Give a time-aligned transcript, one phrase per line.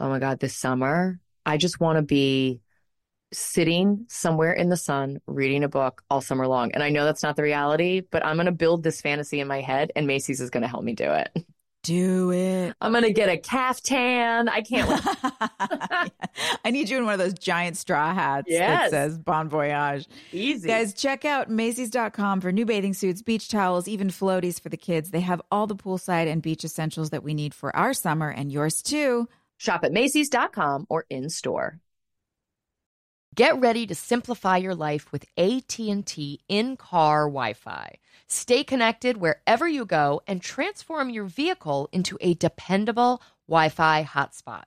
[0.00, 2.60] Oh my God, this summer, I just want to be
[3.32, 6.72] sitting somewhere in the sun reading a book all summer long.
[6.72, 9.48] And I know that's not the reality, but I'm going to build this fantasy in
[9.48, 11.30] my head, and Macy's is going to help me do it.
[11.84, 12.74] Do it.
[12.80, 14.48] I'm going to get a caftan.
[14.48, 16.10] I can't wait.
[16.64, 18.90] I need you in one of those giant straw hats Yes.
[18.90, 20.06] that says Bon Voyage.
[20.32, 20.68] Easy.
[20.68, 25.12] Guys, check out Macy's.com for new bathing suits, beach towels, even floaties for the kids.
[25.12, 28.50] They have all the poolside and beach essentials that we need for our summer and
[28.52, 29.28] yours too.
[29.58, 31.80] Shop at Macy's.com or in store.
[33.34, 37.98] Get ready to simplify your life with AT&T in-car Wi-Fi.
[38.26, 44.64] Stay connected wherever you go and transform your vehicle into a dependable Wi-Fi hotspot.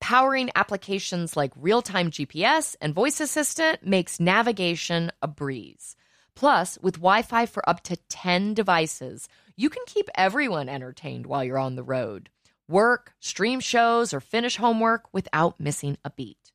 [0.00, 5.96] Powering applications like real-time GPS and voice assistant makes navigation a breeze.
[6.34, 11.58] Plus, with Wi-Fi for up to 10 devices, you can keep everyone entertained while you're
[11.58, 12.30] on the road.
[12.68, 16.52] Work, stream shows, or finish homework without missing a beat.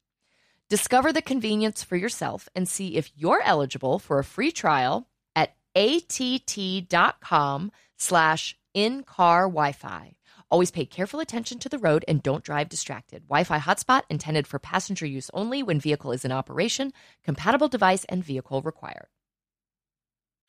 [0.69, 5.55] Discover the convenience for yourself and see if you're eligible for a free trial at
[5.75, 10.16] att.com slash in-car Wi-Fi.
[10.49, 13.23] Always pay careful attention to the road and don't drive distracted.
[13.29, 16.91] Wi-Fi hotspot intended for passenger use only when vehicle is in operation.
[17.23, 19.07] Compatible device and vehicle required.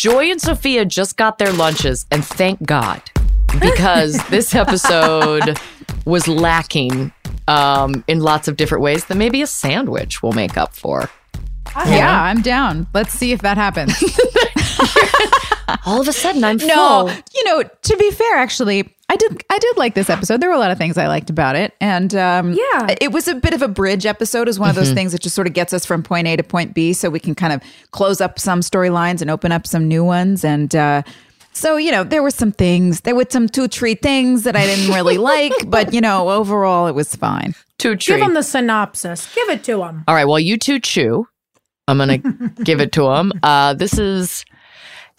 [0.00, 3.02] Joy and Sophia just got their lunches, and thank God,
[3.60, 5.58] because this episode
[6.06, 7.12] was lacking
[7.46, 11.10] um, in lots of different ways that maybe a sandwich will make up for.
[11.76, 12.86] Yeah, I'm down.
[12.94, 13.92] Let's see if that happens.
[15.84, 17.10] All of a sudden, I'm no, full.
[17.34, 20.40] you know, to be fair, actually, I did I did like this episode.
[20.40, 22.94] There were a lot of things I liked about it, and um, Yeah.
[23.00, 24.48] it was a bit of a bridge episode.
[24.48, 26.44] Is one of those things that just sort of gets us from point A to
[26.44, 27.60] point B, so we can kind of
[27.90, 30.44] close up some storylines and open up some new ones.
[30.44, 31.02] And uh,
[31.52, 33.00] so, you know, there were some things.
[33.00, 36.86] There were some two tree things that I didn't really like, but you know, overall,
[36.86, 37.56] it was fine.
[37.78, 38.14] Two tree.
[38.14, 38.26] Give tree.
[38.28, 39.34] him the synopsis.
[39.34, 40.04] Give it to him.
[40.06, 41.26] All right, Well, you two chew,
[41.88, 42.22] I'm going
[42.56, 43.32] to give it to them.
[43.42, 44.44] Uh, this is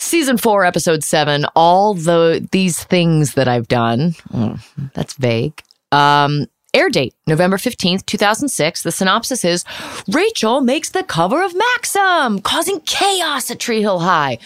[0.01, 1.45] season four, episode seven.
[1.55, 4.15] All the these things that I've done.
[4.33, 4.59] Oh,
[4.93, 5.61] that's vague.
[5.91, 8.83] Um, air date November 15th, 2006.
[8.83, 9.65] The synopsis is
[10.07, 14.39] Rachel makes the cover of Maxim, causing chaos at Tree Hill High.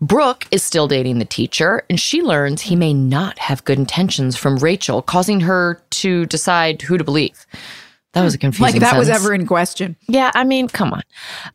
[0.00, 4.36] Brooke is still dating the teacher, and she learns he may not have good intentions
[4.36, 7.46] from Rachel, causing her to decide who to believe.
[8.12, 9.96] That was a confusing Like that was ever in question.
[10.06, 11.02] Yeah, I mean, come on.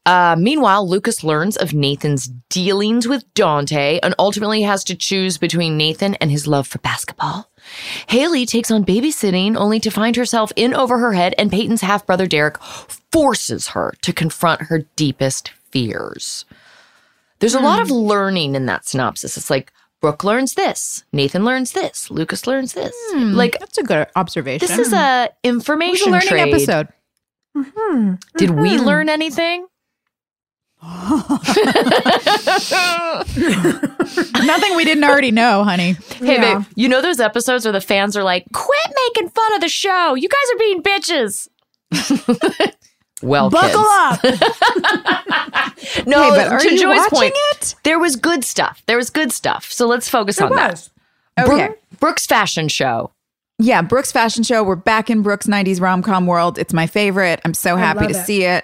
[0.07, 5.77] Uh, meanwhile, Lucas learns of Nathan's dealings with Dante and ultimately has to choose between
[5.77, 7.51] Nathan and his love for basketball.
[8.07, 12.07] Haley takes on babysitting only to find herself in over her head, and Peyton's half
[12.07, 12.57] brother Derek
[13.11, 16.45] forces her to confront her deepest fears.
[17.39, 19.37] There's a lot of learning in that synopsis.
[19.37, 19.71] It's like
[20.01, 22.93] Brooke learns this, Nathan learns this, Lucas learns this.
[23.11, 24.67] Hmm, like That's a good observation.
[24.67, 26.53] this is a information a learning trade.
[26.53, 26.87] episode.
[27.55, 28.85] Mm-hmm, Did we mm-hmm.
[28.85, 29.65] learn anything?
[34.45, 35.93] Nothing we didn't already know, honey.
[36.19, 36.59] Hey, Yeah.
[36.59, 39.69] babe, you know those episodes where the fans are like, "Quit making fun of the
[39.69, 40.13] show.
[40.13, 41.47] You guys are being bitches."
[43.21, 43.83] well, Buckle
[44.21, 44.41] kids.
[44.41, 45.33] up.
[46.05, 47.75] No, Hey, but are to you Joy's watching point, it?
[47.83, 48.81] there was good stuff.
[48.87, 49.71] There was good stuff.
[49.71, 50.71] So let's focus on that.
[50.71, 50.89] was.
[51.39, 51.47] Okay.
[51.67, 53.11] Brooke- Brooke's fashion show.
[53.59, 54.63] Yeah, Brooke's Fashion Show.
[54.63, 56.59] We're back in Brooke's 90s rom com world.
[56.59, 57.41] It's my favorite.
[57.43, 58.25] I'm so happy to it.
[58.25, 58.63] see it.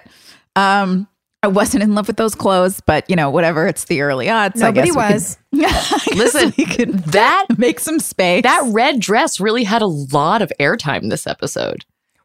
[0.54, 1.08] Um,
[1.42, 3.66] I wasn't in love with those clothes, but you know, whatever.
[3.66, 4.62] It's the early odds.
[4.62, 6.06] I Nobody guess we could- was.
[6.16, 8.44] Listen, we could that make some space.
[8.44, 11.84] that red dress really had a lot of airtime this episode.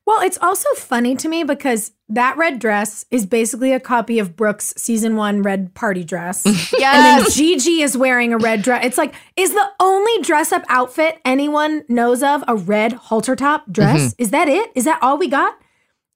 [0.10, 4.36] Well, it's also funny to me because that red dress is basically a copy of
[4.36, 6.48] Brooke's season one red party dress.
[6.82, 7.30] And then.
[7.30, 8.84] Gigi is wearing a red dress.
[8.84, 13.72] It's like, is the only dress up outfit anyone knows of a red halter top
[13.72, 14.00] dress?
[14.00, 14.24] Mm-hmm.
[14.24, 14.72] Is that it?
[14.74, 15.56] Is that all we got?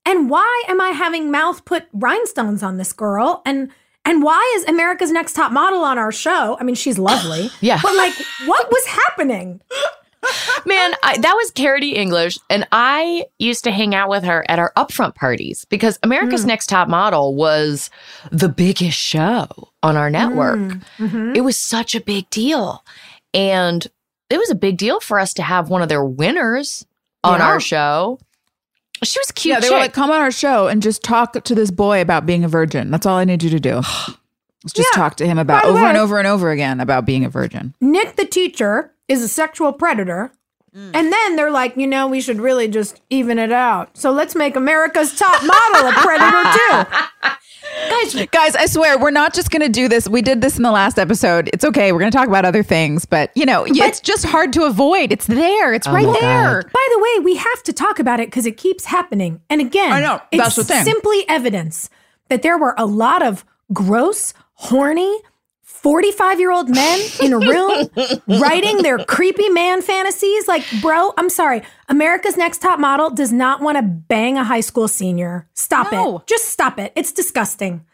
[0.04, 3.42] And why am I having mouth put rhinestones on this girl?
[3.46, 3.70] And
[4.04, 6.56] and why is America's Next Top Model on our show?
[6.58, 7.48] I mean, she's lovely.
[7.60, 7.78] Yeah.
[7.80, 8.14] But like,
[8.46, 9.60] what was happening?
[10.66, 14.58] Man, I, that was Caridee English, and I used to hang out with her at
[14.58, 16.48] our upfront parties because America's hmm.
[16.48, 17.90] Next Top Model was
[18.30, 19.48] the biggest show
[19.82, 20.58] on our network.
[20.58, 21.04] Hmm.
[21.04, 21.32] Mm-hmm.
[21.36, 22.84] It was such a big deal.
[23.32, 23.86] And
[24.30, 26.86] it was a big deal for us to have one of their winners
[27.22, 27.46] on Yeah.
[27.46, 28.18] our show.
[29.02, 29.54] She was cute.
[29.54, 32.26] Yeah, they were like, come on our show and just talk to this boy about
[32.26, 32.90] being a virgin.
[32.90, 33.82] That's all I need you to do.
[34.66, 34.98] Just Yeah.
[34.98, 37.28] talk to him about By the over and over and over again about being a
[37.28, 37.74] virgin.
[37.82, 40.32] Nick the teacher is a sexual predator.
[40.74, 40.90] Mm.
[40.94, 43.96] And then they're like, you know, we should really just even it out.
[43.96, 47.30] So let's make America's top model a predator too.
[47.88, 50.08] Guys, guys, I swear we're not just going to do this.
[50.08, 51.48] We did this in the last episode.
[51.52, 51.92] It's okay.
[51.92, 55.12] We're going to talk about other things, but you know, it's just hard to avoid.
[55.12, 55.72] It's there.
[55.72, 56.62] It's oh right my there.
[56.62, 59.40] By the way, we have to talk about it because it keeps happening.
[59.48, 60.20] And again, I know.
[60.30, 60.84] it's That's the thing.
[60.84, 61.88] simply evidence
[62.28, 65.20] that there were a lot of gross, horny,
[65.84, 67.88] 45 year old men in a room
[68.40, 70.48] writing their creepy man fantasies.
[70.48, 71.60] Like, bro, I'm sorry.
[71.90, 75.46] America's Next Top Model does not want to bang a high school senior.
[75.52, 76.16] Stop No.
[76.18, 76.26] it.
[76.26, 76.92] Just stop it.
[76.96, 77.84] It's disgusting.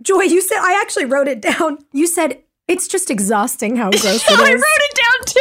[0.00, 1.78] Joy, you said, I actually wrote it down.
[1.92, 4.24] You said, it's just exhausting how gross it is.
[4.30, 5.34] I wrote it down too.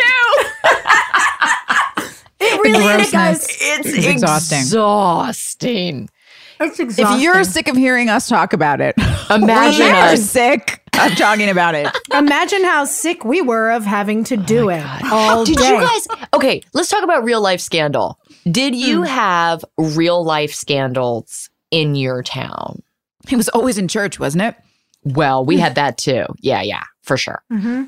[2.40, 3.40] It really is, guys.
[3.40, 3.58] grossness.
[3.62, 4.60] It's It's exhausting.
[4.60, 6.10] exhausting.
[6.60, 8.96] It's If you're sick of hearing us talk about it,
[9.30, 10.30] Imagine we're us.
[10.30, 11.88] sick of talking about it.
[12.14, 15.70] Imagine how sick we were of having to do oh it all Did day.
[15.70, 16.08] you guys?
[16.34, 18.20] Okay, let's talk about real life scandal.
[18.50, 19.08] Did you hmm.
[19.08, 22.82] have real life scandals in your town?
[23.30, 24.56] It was always in church, wasn't it?
[25.04, 25.62] Well, we hmm.
[25.62, 26.26] had that too.
[26.40, 27.44] Yeah, yeah, for sure.
[27.52, 27.86] Mm-hmm.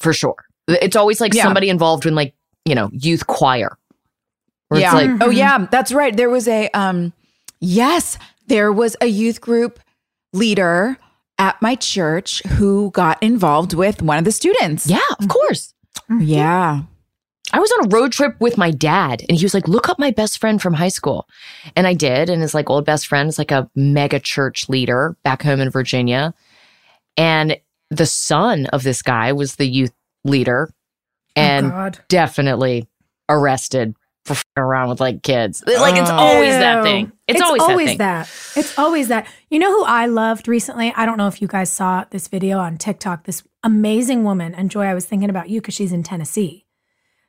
[0.00, 0.44] For sure.
[0.68, 1.44] It's always like Yeah.
[1.44, 3.76] somebody involved in like, you know, youth choir.
[4.68, 4.86] Where yeah.
[4.86, 5.32] it's like, oh mm-hmm.
[5.32, 6.16] yeah, that's right.
[6.16, 7.12] There was a um
[7.60, 9.78] yes, there was a youth group
[10.32, 10.96] leader
[11.42, 14.86] at my church who got involved with one of the students.
[14.86, 15.26] yeah, of mm-hmm.
[15.26, 15.74] course.
[16.08, 16.20] Mm-hmm.
[16.22, 16.82] Yeah.
[17.52, 19.98] I was on a road trip with my dad and he was like, look up
[19.98, 21.26] my best friend from high school.
[21.74, 22.30] And I did.
[22.30, 25.68] And his like old best friend is like a mega church leader back home in
[25.68, 26.32] Virginia.
[27.16, 27.58] And
[27.90, 30.76] the son of this guy was the youth leader oh,
[31.34, 32.86] and oh definitely
[33.28, 35.64] arrested for around with like kids.
[35.66, 36.14] Like it's oh.
[36.14, 37.10] always that thing.
[37.36, 37.98] It's, always, that thing.
[37.98, 38.30] that.
[38.56, 39.26] It's always that.
[39.50, 40.92] You know who I loved recently?
[40.96, 43.24] I don't know if you guys saw this video on TikTok.
[43.24, 46.66] This amazing woman, and Joy, I was thinking about you because she's in Tennessee.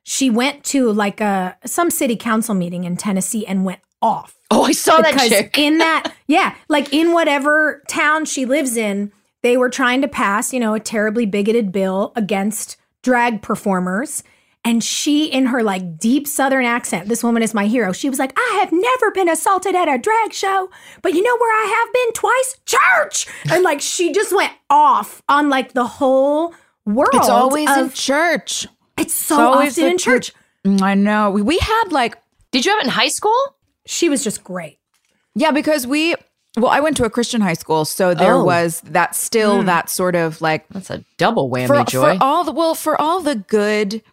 [0.04, 4.38] She went to like a some city council meeting in Tennessee and went off.
[4.52, 5.58] Oh, I saw that because chick.
[5.58, 10.54] in that yeah like in whatever town she lives in they were trying to pass
[10.54, 14.22] you know a terribly bigoted bill against drag performers
[14.66, 18.20] and she in her like deep southern accent this woman is my hero she was
[18.20, 20.70] like i have never been assaulted at a drag show
[21.02, 25.22] but you know where i have been twice church and like she just went off
[25.28, 26.54] on like the whole
[26.86, 28.68] world It's always in church.
[28.98, 30.32] it's so always often in church
[30.66, 31.32] mm, I know.
[31.32, 32.18] We, we had like
[32.52, 33.36] Did you have it in high school?
[33.86, 34.80] she was just great
[35.36, 36.16] Yeah, because we
[36.56, 38.44] well, I went to a Christian high school, so there Oh.
[38.44, 39.66] was that still hmm.
[39.66, 42.16] that sort of like That's a double whammy, for, Joy.
[42.18, 44.04] for all the well for all the good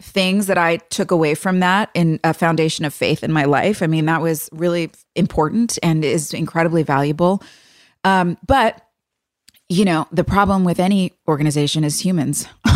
[0.00, 3.82] things that I took away from that in a foundation of faith in my life.
[3.82, 7.42] I mean, that was really important and is incredibly valuable.
[8.04, 8.82] Um, but
[9.68, 12.46] you know, the problem with any organization is humans.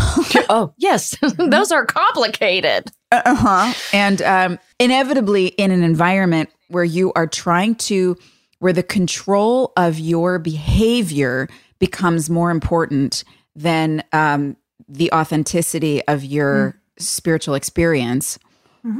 [0.49, 2.91] oh, yes, those are complicated.
[3.13, 3.75] Uh huh.
[3.93, 8.17] And um, inevitably, in an environment where you are trying to,
[8.59, 11.49] where the control of your behavior
[11.79, 13.25] becomes more important
[13.55, 14.57] than um,
[14.89, 18.39] the authenticity of your spiritual experience,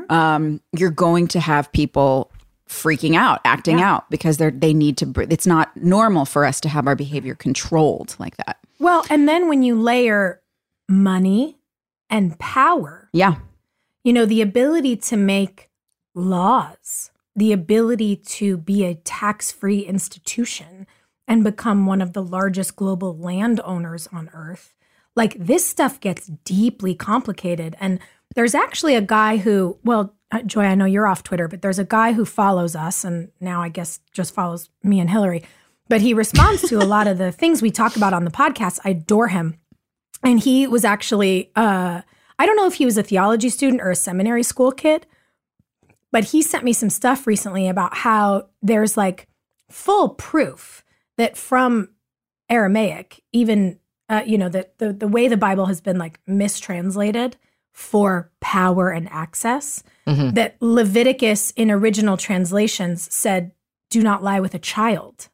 [0.09, 2.31] um, you're going to have people
[2.69, 5.13] freaking out, acting out because they're they need to.
[5.31, 8.59] It's not normal for us to have our behavior controlled like that.
[8.79, 10.41] Well, and then when you layer
[10.89, 11.57] money
[12.09, 13.37] and power, Yeah.
[14.05, 15.69] you know, the ability to make
[16.15, 20.87] laws, the ability to be a tax free institution
[21.29, 24.75] and become one of the largest global landowners on earth.
[25.17, 27.77] Like this stuff gets deeply complicated.
[27.81, 27.99] And
[28.35, 31.81] there's actually a guy who, well, uh, Joy, I know you're off Twitter, but there's
[31.81, 35.43] a guy who follows us and now I guess just follows me and Hillary.
[35.89, 38.79] But he responds to a lot of the things we talk about on the podcast.
[38.85, 39.59] I adore him
[40.23, 42.03] and he was actually uh
[42.39, 45.07] i don't know if he was a theology student or a seminary school kid
[46.13, 49.29] but he sent me some stuff recently about how there's like
[49.71, 50.85] full proof
[51.17, 51.89] that from
[52.49, 53.79] aramaic even
[54.11, 57.37] uh, you know that the, the way the bible has been like mistranslated
[57.73, 59.83] for power and access
[60.35, 63.53] that leviticus in original translations said
[63.91, 65.29] do not lie with a child.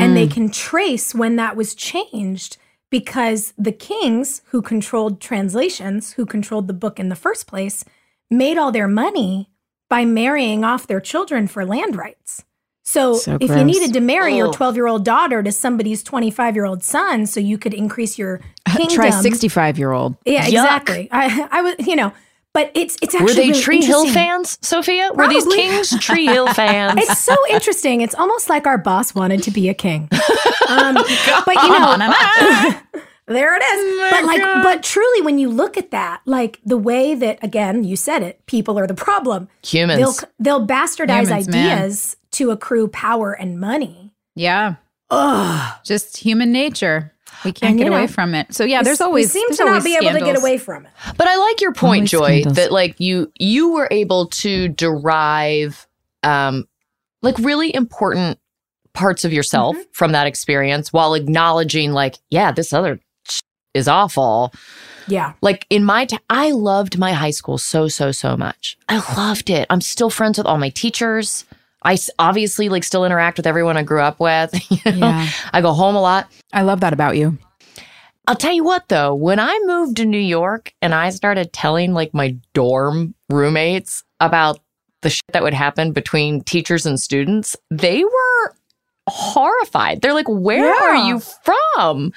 [0.00, 2.56] And they can trace when that was changed
[2.90, 7.84] because the kings who controlled translations, who controlled the book in the first place,
[8.30, 9.50] made all their money
[9.90, 12.44] by marrying off their children for land rights.
[12.86, 14.52] So, So if you needed to marry your Oh.
[14.52, 18.40] 12 year old daughter to somebody's 25 year old son so you could increase your
[18.68, 18.94] kingdom.
[18.94, 20.16] Try 65 year old.
[20.26, 20.48] Yeah, Yuck.
[20.48, 21.08] exactly.
[21.10, 22.12] I, I was, you know,
[22.52, 25.10] but it's it's actually Were they really Tree Hill fans, Sophia?
[25.14, 27.00] Were these kings Tree Hill fans?
[27.02, 28.00] It's so interesting.
[28.02, 30.08] It's almost like our boss wanted to be a king.
[30.66, 31.96] Um, but you know,
[33.26, 34.10] there it is.
[34.10, 37.96] but like, but truly, when you look at that, like the way that again, you
[37.96, 39.48] said it, people are the problem.
[39.62, 39.98] Humans.
[40.00, 40.14] They'll
[40.58, 41.78] they'll bastardize Humans, man.
[41.82, 44.12] ideas to accrue power and money.
[44.34, 44.76] Yeah.
[45.10, 45.72] Ugh.
[45.84, 47.12] Just human nature.
[47.44, 48.54] We can't And, get you away from it.
[48.54, 50.86] So yeah, there's always we seem to not always be able to get away from
[50.86, 50.92] it.
[51.16, 52.56] But I like your point, Always Joy, scandals.
[52.56, 55.86] that like you you were able to derive
[56.22, 56.66] um
[57.22, 58.38] like really important
[58.92, 59.82] parts of yourself Mm-hmm.
[59.92, 63.40] from that experience while acknowledging like, yeah, this other sh-
[63.74, 64.52] is awful.
[65.08, 65.32] Yeah.
[65.42, 68.78] Like in my t- I loved my high school so so so much.
[68.88, 69.66] I loved it.
[69.70, 71.44] I'm still friends with all my teachers.
[71.84, 74.54] I obviously like still interact with everyone I grew up with.
[74.70, 75.08] you know?
[75.08, 75.30] Yeah.
[75.52, 76.30] I go home a lot.
[76.52, 77.38] I love that about you.
[78.26, 81.92] I'll tell you what though, when I moved to New York and I started telling
[81.92, 84.60] like my dorm roommates about
[85.02, 88.56] the shit that would happen between teachers and students, they were
[89.06, 90.00] horrified.
[90.00, 92.12] They're like, "Where are you from?"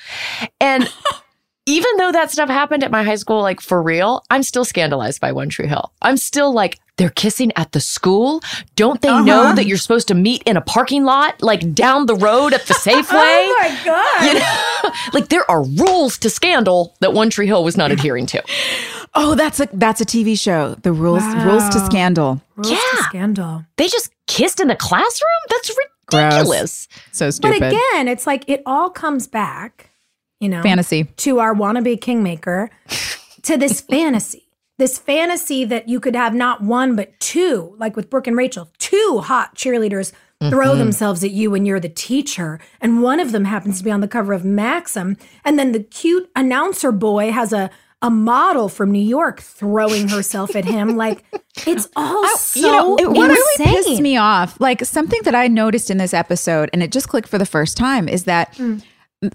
[0.62, 0.90] And
[1.68, 5.20] even though that stuff happened at my high school, like for real, I'm still scandalized
[5.20, 5.92] by One Tree Hill.
[6.02, 8.42] I'm still like, they're kissing at the school.
[8.76, 9.56] Don't they know uh-huh.
[9.56, 12.74] that you're supposed to meet in a parking lot, like down the road at the
[12.88, 13.04] oh Safeway?
[13.12, 14.26] Oh my god.
[14.26, 18.26] You know, like there are rules to scandal that One Tree Hill was not adhering
[18.28, 18.44] to.
[19.14, 20.76] Oh, that's a that's a TV show.
[20.76, 22.42] The rules rules to scandal.
[22.56, 23.04] Rules to Yeah.
[23.10, 23.66] scandal.
[23.76, 25.28] They just kissed in the classroom?
[25.50, 25.72] That's
[26.08, 26.24] Gross.
[26.24, 26.88] ridiculous.
[27.12, 29.87] So But again, it's like it all comes back,
[30.40, 31.04] you know, Fantasy.
[31.04, 32.70] to our wannabe kingmaker,
[33.44, 34.44] to this fantasy.
[34.80, 38.70] This fantasy that you could have not one but two, like with Brooke and Rachel,
[38.78, 40.78] two hot cheerleaders throw mm-hmm.
[40.78, 44.02] themselves at you when you're the teacher, and one of them happens to be on
[44.02, 48.92] the cover of Maxim, and then the cute announcer boy has a a model from
[48.92, 50.96] New York throwing herself at him.
[50.96, 51.24] Like
[51.68, 55.48] it's all so you know, it, what really pissed me off, like something that I
[55.48, 58.84] noticed in this episode, and it just clicked for the first time, is that mm.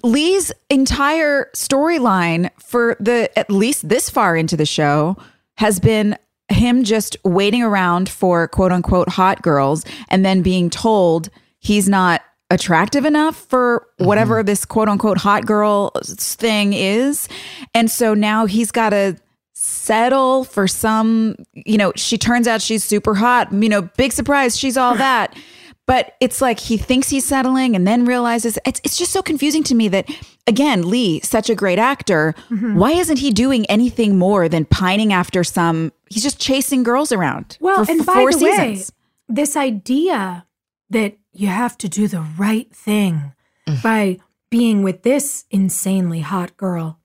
[0.03, 5.17] Lee's entire storyline for the at least this far into the show
[5.57, 6.17] has been
[6.49, 12.23] him just waiting around for quote unquote hot girls and then being told he's not
[12.51, 14.47] attractive enough for whatever mm-hmm.
[14.47, 17.29] this quote unquote hot girl thing is.
[17.75, 19.17] And so now he's got to
[19.55, 24.57] settle for some, you know, she turns out she's super hot, you know, big surprise,
[24.59, 25.37] she's all that.
[25.87, 29.63] But it's like he thinks he's settling and then realizes it's it's just so confusing
[29.65, 30.09] to me that
[30.47, 32.77] again, Lee, such a great actor, mm-hmm.
[32.77, 37.59] why isn't he doing anything more than pining after some he's just chasing girls around
[37.61, 38.93] Well, for and f- by four the seasons.
[39.29, 40.47] way, this idea
[40.91, 43.33] that you have to do the right thing
[43.67, 43.83] mm.
[43.83, 44.19] by
[44.51, 47.01] being with this insanely hot girl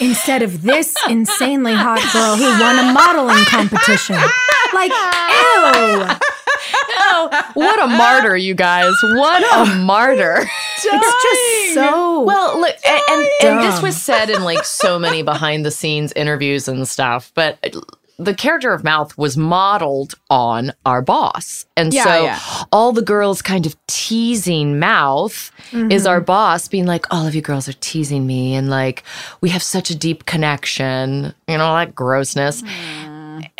[0.00, 4.16] instead of this insanely hot girl who won a modeling competition.
[4.72, 6.06] Like, ew.
[7.14, 8.94] Oh, what a martyr, you guys.
[9.02, 10.44] What a martyr.
[10.84, 15.22] It's just so Well, look, and, and, and this was said in like so many
[15.22, 17.58] behind the scenes interviews and stuff, but
[18.18, 21.66] the character of Mouth was modeled on our boss.
[21.76, 22.40] And Yeah, so yeah.
[22.70, 26.26] all the girls kind of teasing Mouth is our mm-hmm.
[26.26, 28.54] boss being like, all of you girls are teasing me.
[28.54, 29.02] And like,
[29.40, 32.62] we have such a deep connection, you know, that grossness.
[32.62, 33.11] Mm-hmm.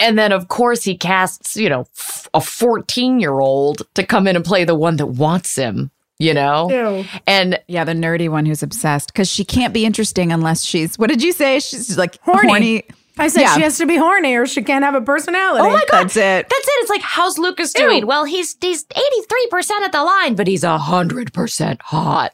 [0.03, 4.27] And then, of course, he casts, you know, f- a 14 year old to come
[4.27, 6.69] in and play the one that wants him, you know?
[6.71, 7.05] Ew.
[7.27, 10.99] And Yeah, the nerdy one who's obsessed because she can't be interesting unless she's.
[10.99, 11.61] What did you say?
[11.61, 12.49] She's like Horny.
[12.49, 12.85] horny.
[13.19, 13.55] I said Yeah.
[13.55, 15.61] she has to be horny or she can't have a personality.
[15.63, 16.49] Oh my god, That's it.
[16.49, 16.73] That's it.
[16.81, 18.07] It's like how's Lucas doing?
[18.07, 22.33] Well, he's he's eighty three percent at the line, but he's hundred percent hot.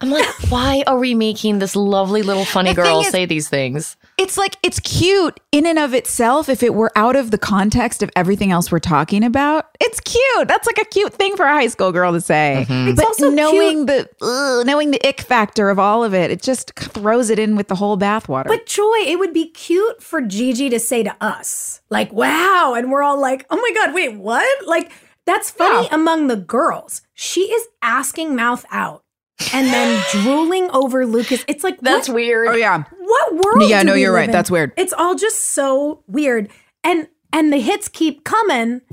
[0.00, 3.26] I'm like, why are we making this lovely little funny The thing girl is- say
[3.26, 3.96] these things?
[4.16, 6.48] It's like it's cute in and of itself.
[6.48, 10.48] If it were out of the context of everything else we're talking about, it's cute.
[10.48, 12.66] That's like a cute thing for a high school girl to say.
[12.68, 12.88] Mm-hmm.
[12.88, 16.42] It's But also knowing the ugh, knowing the ick factor of all of it, it
[16.42, 18.46] just throws it in with the whole bathwater.
[18.46, 22.74] But Joy, it would be cute for Gigi to say to us, like, wow.
[22.76, 24.66] And we're all like, oh my God, wait, what?
[24.66, 24.92] Like,
[25.26, 27.02] that's funny among the girls.
[27.14, 29.03] She is asking Mouth out
[29.52, 31.44] and then drooling over Lucas.
[31.48, 32.48] It's like, That's what, weird.
[32.48, 33.68] oh yeah, what world?
[33.68, 34.28] Yeah, do no, we you're live right.
[34.28, 34.32] in?
[34.32, 34.72] That's weird.
[34.76, 36.50] It's all just so weird.
[36.82, 38.80] And and the hits keep coming.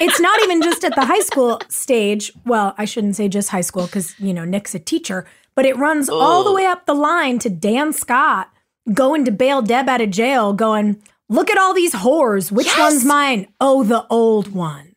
[0.00, 2.32] it's not even just at the high school stage.
[2.44, 5.76] Well, I shouldn't say just high school because you know Nick's a teacher, but it
[5.76, 8.50] runs all the way up the line to Dan Scott
[8.92, 12.52] going to bail Deb out of jail, going, "Look at all these whores.
[12.52, 13.48] Which one's mine?
[13.60, 14.94] Oh, the old one."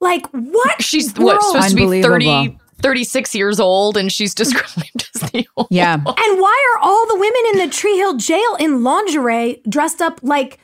[0.00, 0.82] Like what?
[0.82, 1.26] She's world?
[1.26, 2.14] what supposed to be Unbelievable.
[2.14, 5.68] 30, 36 years old, and she's described as the old.
[5.70, 5.94] yeah.
[5.94, 10.20] And why are all the women in the Tree Hill jail in lingerie dressed up
[10.22, 10.58] like,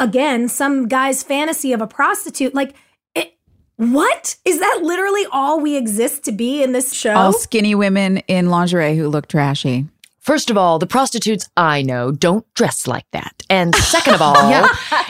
[0.00, 2.54] again, some guy's fantasy of a prostitute?
[2.54, 2.74] Like,
[3.14, 3.34] it,
[3.76, 4.36] what?
[4.44, 7.14] Is that literally all we exist to be in this show?
[7.14, 9.86] All skinny women in lingerie who look trashy.
[10.28, 13.42] First of all, the prostitutes I know don't dress like that.
[13.48, 14.34] And second of all,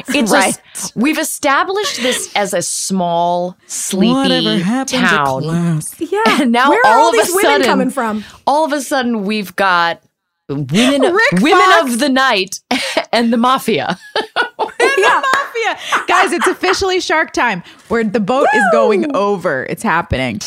[0.06, 0.56] it's right.
[0.56, 5.80] a, we've established this as a small, sleepy town.
[5.98, 6.22] yeah.
[6.40, 8.22] And now Where are all all of these a women sudden, coming from?
[8.46, 10.04] All of a sudden, we've got
[10.48, 11.94] women, oh, Rick women Fox.
[11.94, 12.60] of the night,
[13.12, 13.98] and the mafia.
[14.96, 15.22] Yeah.
[15.34, 16.04] Mafia.
[16.08, 19.64] Guys, it's officially Shark Time where the boat is going over.
[19.64, 20.40] It's happening.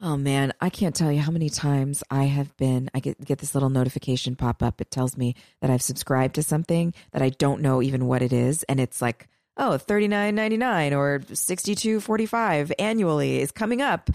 [0.00, 3.38] Oh man, I can't tell you how many times I have been I get get
[3.38, 4.80] this little notification pop up.
[4.80, 8.32] It tells me that I've subscribed to something that I don't know even what it
[8.32, 14.10] is and it's like, "Oh, $39.99 or $62.45 annually is coming up."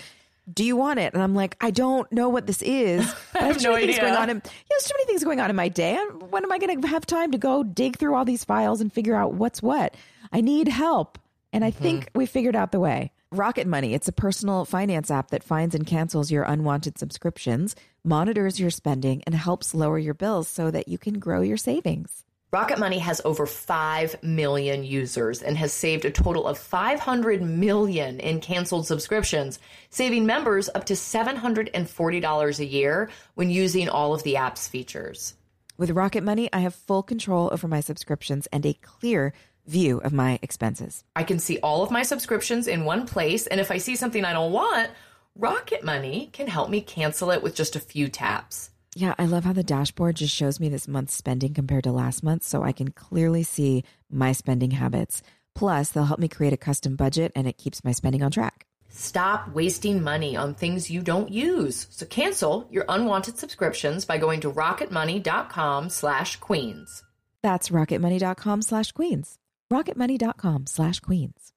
[0.52, 1.14] Do you want it?
[1.14, 3.02] And I'm like, I don't know what this is.
[3.36, 4.02] I have, have too no idea.
[4.02, 5.98] going on in yeah, there's too many things going on in my day.
[6.30, 8.92] When am I going to have time to go dig through all these files and
[8.92, 9.96] figure out what's what?
[10.32, 11.18] I need help.
[11.54, 11.84] And I mm-hmm.
[11.84, 13.12] think we figured out the way.
[13.34, 18.60] Rocket Money, it's a personal finance app that finds and cancels your unwanted subscriptions, monitors
[18.60, 22.26] your spending, and helps lower your bills so that you can grow your savings.
[22.52, 28.20] Rocket Money has over 5 million users and has saved a total of 500 million
[28.20, 34.36] in canceled subscriptions, saving members up to $740 a year when using all of the
[34.36, 35.36] app's features.
[35.78, 39.32] With Rocket Money, I have full control over my subscriptions and a clear
[39.72, 41.04] view of my expenses.
[41.16, 44.26] I can see all of my subscriptions in one place, and if I see something
[44.26, 44.92] I don't want,
[45.36, 48.70] Rocket Money can help me cancel it with just a few taps.
[48.96, 52.24] Yeah, I love how the dashboard just shows me this month's spending compared to last
[52.24, 55.24] month so I can clearly see my spending habits.
[55.56, 58.66] Plus, they'll help me create a custom budget and it keeps my spending on track.
[58.90, 61.88] Stop wasting money on things you don't use.
[61.92, 67.04] So cancel your unwanted subscriptions by going to rocketmoney.com slash queens.
[67.42, 69.38] That's rocketmoney.com slash queens.
[69.72, 71.54] Rocketmoney.com slash queens.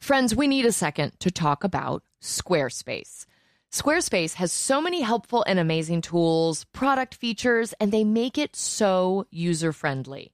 [0.00, 3.26] Friends, we need a second to talk about Squarespace.
[3.72, 9.26] Squarespace has so many helpful and amazing tools, product features, and they make it so
[9.30, 10.32] user friendly.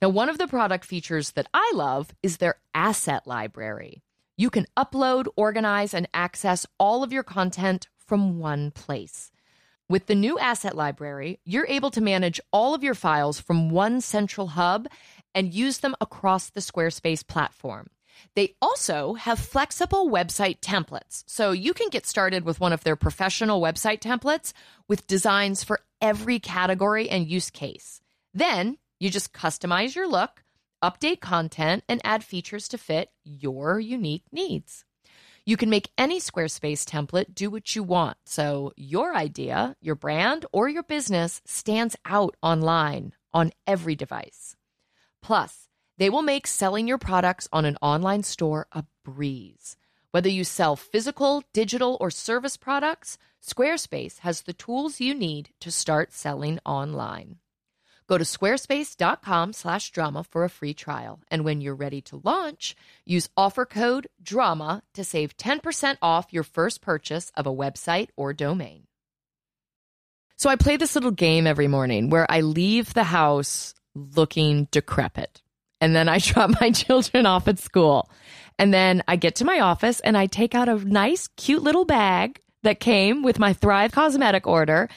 [0.00, 4.02] Now, one of the product features that I love is their asset library.
[4.36, 9.30] You can upload, organize, and access all of your content from one place.
[9.88, 14.00] With the new asset library, you're able to manage all of your files from one
[14.00, 14.88] central hub
[15.34, 17.88] and use them across the Squarespace platform.
[18.34, 22.96] They also have flexible website templates, so you can get started with one of their
[22.96, 24.52] professional website templates
[24.88, 28.00] with designs for every category and use case.
[28.34, 30.44] Then you just customize your look,
[30.82, 34.84] update content, and add features to fit your unique needs.
[35.44, 40.46] You can make any Squarespace template do what you want, so your idea, your brand,
[40.52, 44.56] or your business stands out online on every device.
[45.22, 49.76] Plus, they will make selling your products on an online store a breeze.
[50.10, 55.70] Whether you sell physical, digital, or service products, Squarespace has the tools you need to
[55.70, 57.36] start selling online.
[58.08, 63.64] Go to squarespace.com/drama for a free trial, and when you're ready to launch, use offer
[63.64, 68.86] code DRAMA to save 10% off your first purchase of a website or domain.
[70.36, 75.42] So I play this little game every morning where I leave the house looking decrepit.
[75.80, 78.10] And then I drop my children off at school.
[78.58, 81.84] And then I get to my office and I take out a nice, cute little
[81.84, 84.88] bag that came with my Thrive cosmetic order.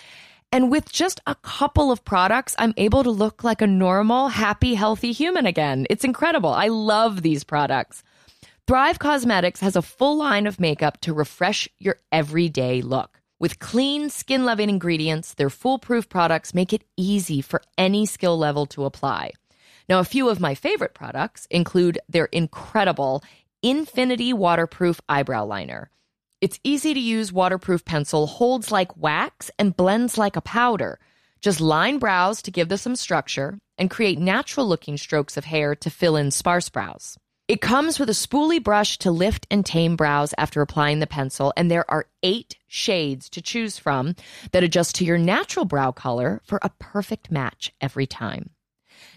[0.52, 4.76] And with just a couple of products, I'm able to look like a normal, happy,
[4.76, 5.88] healthy human again.
[5.90, 6.52] It's incredible.
[6.52, 8.04] I love these products.
[8.68, 13.22] Thrive Cosmetics has a full line of makeup to refresh your everyday look.
[13.38, 18.66] With clean, skin loving ingredients, their foolproof products make it easy for any skill level
[18.68, 19.32] to apply.
[19.90, 23.24] Now, a few of my favorite products include their incredible
[23.62, 25.90] Infinity Waterproof Eyebrow Liner.
[26.40, 31.00] Its easy to use waterproof pencil holds like wax and blends like a powder.
[31.42, 35.76] Just line brows to give them some structure and create natural looking strokes of hair
[35.76, 37.18] to fill in sparse brows.
[37.48, 41.54] It comes with a spoolie brush to lift and tame brows after applying the pencil,
[41.56, 44.16] and there are eight shades to choose from
[44.52, 48.50] that adjust to your natural brow color for a perfect match every time.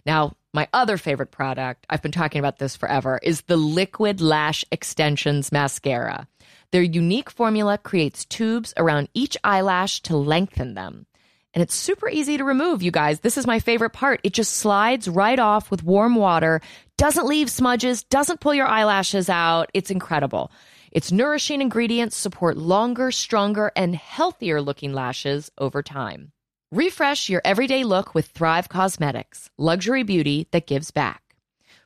[0.05, 4.62] Now, my other favorite product, I've been talking about this forever, is the Liquid Lash
[4.71, 6.29] Extensions Mascara.
[6.71, 11.07] Their unique formula creates tubes around each eyelash to lengthen them.
[11.55, 13.21] And it's super easy to remove, you guys.
[13.21, 14.21] This is my favorite part.
[14.23, 16.61] It just slides right off with warm water,
[16.99, 19.71] doesn't leave smudges, doesn't pull your eyelashes out.
[19.73, 20.51] It's incredible.
[20.91, 26.33] Its nourishing ingredients support longer, stronger, and healthier looking lashes over time.
[26.73, 31.23] Refresh your everyday look with Thrive Cosmetics, luxury beauty that gives back.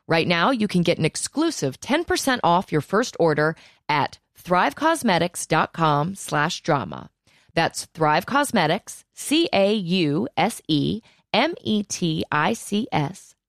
[0.09, 3.55] Right now, you can get an exclusive 10% off your first order
[3.89, 7.11] at thrivecosmetics.com slash drama.
[7.55, 9.49] That's Thrive Cosmetics, C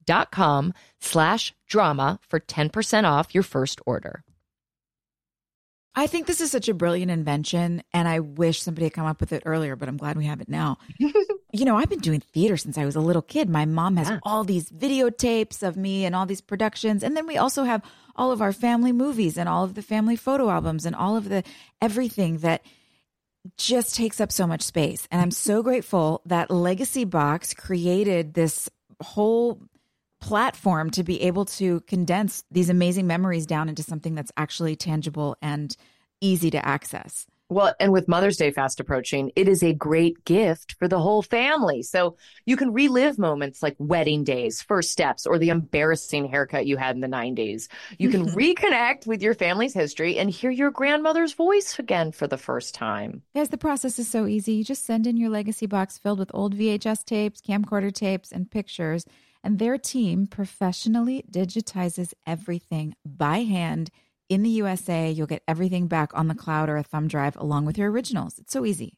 [0.07, 3.33] A U S M T I C S dot com slash drama for 10% off
[3.33, 4.23] your first order.
[5.95, 9.19] I think this is such a brilliant invention, and I wish somebody had come up
[9.19, 10.79] with it earlier, but I'm glad we have it now.
[10.97, 13.47] you know, I've been doing theater since I was a little kid.
[13.47, 14.17] My mom has Yeah.
[14.23, 17.03] all these videotapes of me and all these productions.
[17.03, 17.83] And then we also have
[18.15, 21.29] all of our family movies and all of the family photo albums and all of
[21.29, 21.43] the
[21.79, 22.65] everything that
[23.57, 25.07] just takes up so much space.
[25.11, 28.67] And I'm so grateful that Legacy Box created this
[28.99, 29.61] whole
[30.23, 35.35] platform to be able to condense these amazing memories down into something that's actually tangible
[35.41, 35.75] and
[36.21, 37.27] easy to access.
[37.49, 41.21] Well, and with Mother's Day fast approaching, it is a great gift for the whole
[41.21, 41.83] family.
[41.83, 46.77] So you can relive moments like wedding days, first steps, or the embarrassing haircut you
[46.77, 47.67] had in the 90s.
[47.99, 52.37] You can reconnect with your family's history and hear your grandmother's voice again for the
[52.37, 53.23] first time.
[53.33, 54.53] Yes, the process is so easy.
[54.53, 58.49] You just send in your legacy box filled with old VHS tapes, camcorder tapes, and
[58.49, 59.05] pictures,
[59.43, 63.89] and their team professionally digitizes everything by hand
[64.29, 65.11] in the USA.
[65.11, 68.39] You'll get everything back on the cloud or a thumb drive along with your originals.
[68.39, 68.97] It's so easy.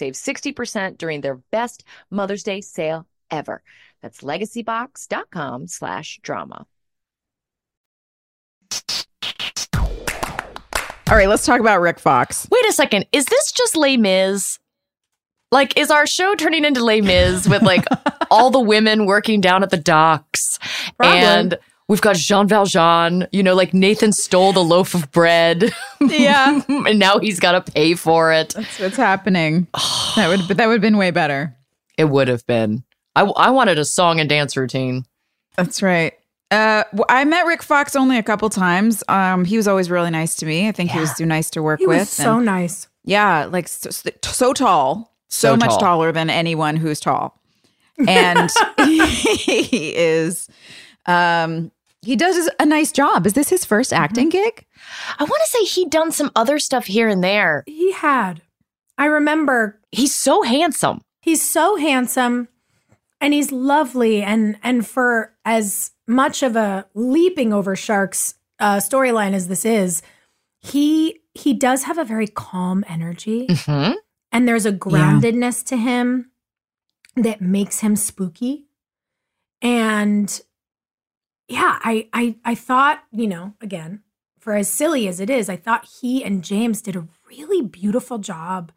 [0.00, 3.62] save 60% during their best Mother's Day sale ever.
[4.02, 6.66] That's legacybox.com slash drama.
[11.10, 12.46] All right, let's talk about Rick Fox.
[12.50, 13.04] Wait a second.
[13.12, 14.58] Is this just Les Mis?
[15.50, 17.84] Like, is our show turning into Les Mis with like
[18.30, 20.58] all the women working down at the docks?
[20.96, 21.18] Probably.
[21.18, 21.58] And
[21.90, 25.72] we've got Jean Valjean, you know, like Nathan stole the loaf of bread.
[26.00, 26.62] Yeah.
[26.68, 28.54] and now he's got to pay for it.
[28.54, 29.66] That's what's happening.
[30.16, 31.54] that would that would have been way better.
[31.98, 32.84] It would have been.
[33.14, 35.04] I, I wanted a song and dance routine.
[35.56, 36.14] That's right.
[36.50, 39.04] Uh, w- I met Rick Fox only a couple times.
[39.08, 40.68] Um, he was always really nice to me.
[40.68, 41.98] I think he was too nice to work He with.
[41.98, 42.88] was so and- nice.
[43.04, 45.78] yeah, like so, so tall, so, So much tall.
[45.80, 47.38] taller than anyone who's tall,
[48.08, 48.50] and
[48.86, 50.48] he is.
[51.06, 51.70] Um,
[52.02, 53.26] he does a nice job.
[53.26, 54.64] Is this his first acting gig?
[55.18, 57.64] I want to say he'd done some other stuff here and there.
[57.66, 58.42] He had.
[58.98, 61.00] I remember He's so handsome.
[61.22, 62.48] he's so handsome
[63.20, 69.32] and he's lovely and and for as much of a leaping over sharks uh, storyline
[69.34, 70.00] as this is
[70.60, 73.96] he he does have a very calm energy Mhm.
[74.32, 76.30] and there's a groundedness to him
[77.16, 78.66] that makes him spooky.
[79.62, 80.40] And
[81.50, 84.02] yeah, I I I thought, you know, again,
[84.38, 88.18] for as silly as it is, I thought he and James did a really beautiful
[88.18, 88.72] job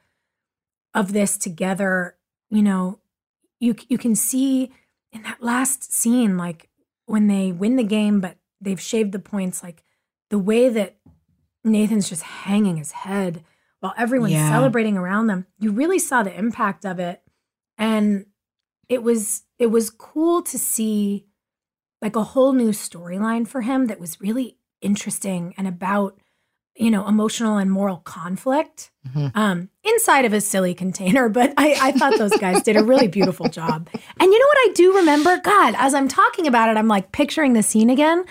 [0.94, 2.18] of this together.
[2.50, 3.00] You know,
[3.60, 4.72] you you can see
[5.12, 6.70] in that last scene like
[7.06, 9.84] when they win the game but they've shaved the points like
[10.32, 10.96] the way that
[11.64, 13.44] Nathan's just hanging his head
[13.82, 14.50] while everyone's Yeah.
[14.50, 15.46] celebrating around them.
[15.60, 17.22] You really saw the impact of it
[17.78, 18.26] and
[18.90, 21.28] it was it was cool to see
[22.04, 26.20] like a whole new storyline for him that was really interesting and about
[26.76, 29.32] you know emotional and moral conflict Mhm.
[29.36, 33.08] um inside of a silly container but I, I thought those guys did a really
[33.08, 36.78] beautiful job and you know what i do remember god as i'm talking about it
[36.78, 38.26] i'm like picturing the scene again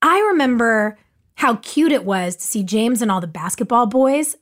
[0.00, 0.96] i remember
[1.36, 4.36] how cute it was to see james and all the basketball boys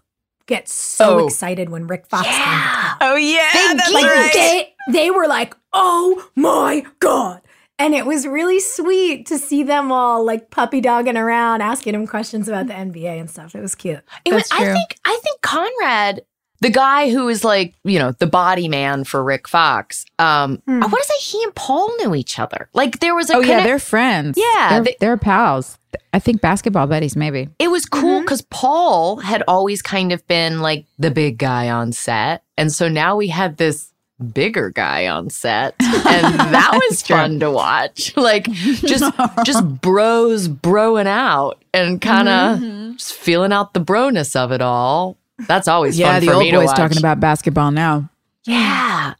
[0.46, 1.26] get so Oh.
[1.26, 4.30] excited when rick fox came to town Oh yeah, that's like right.
[4.34, 7.40] they they were like, "Oh my god."
[7.80, 12.06] And it was really sweet to see them all like puppy dogging around, asking him
[12.06, 13.54] questions about the NBA and stuff.
[13.54, 14.00] It was cute.
[14.24, 16.20] It was, That's I think I think Conrad,
[16.60, 20.04] the guy who is like, you know, the body man for Rick Fox.
[20.18, 20.82] Um, Hmm.
[20.82, 22.68] I want to say he and Paul knew each other.
[22.74, 24.36] Like there was a Oh yeah, they're friends.
[24.38, 25.78] Yeah, they're, they- they're pals.
[26.12, 27.48] I think basketball buddies, maybe.
[27.58, 31.92] it was cool because Paul had always kind of been like the big guy on
[31.92, 32.42] set.
[32.56, 33.89] And so now we had this
[34.20, 35.74] bigger guy on set.
[36.10, 37.16] And that was true.
[37.16, 38.14] fun to watch.
[38.20, 39.04] Like just
[39.44, 45.16] just bros broing out and kind of just feeling out the broness of it all.
[45.46, 48.10] That's always yeah, fun the for old me boys talking about basketball now.
[48.44, 49.14] Yeah.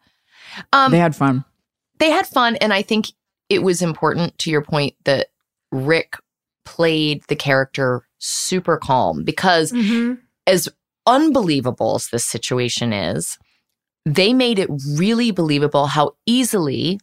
[0.73, 1.45] Um, they had fun.
[1.99, 3.07] they had fun and i think
[3.49, 5.29] it was important to your point that
[5.73, 6.17] rick
[6.65, 10.15] played the character super calm because Mm-hmm.
[10.47, 10.69] as
[11.07, 13.39] unbelievable as this situation is
[14.07, 16.99] they made it really believable how easily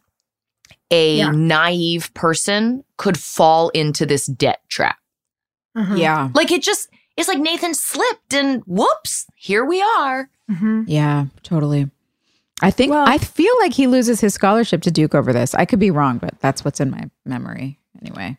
[0.90, 1.30] a Yeah.
[1.30, 4.96] naive person could fall into this debt trap
[5.76, 5.96] Mm-hmm.
[5.96, 10.84] Yeah, like it just it's like nathan slipped and whoops here we are Mm-hmm.
[10.86, 11.90] yeah, totally.
[12.62, 15.54] I think Well- I feel like he loses his scholarship to Duke over this.
[15.54, 18.38] I could be wrong, but that's what's in my memory anyway.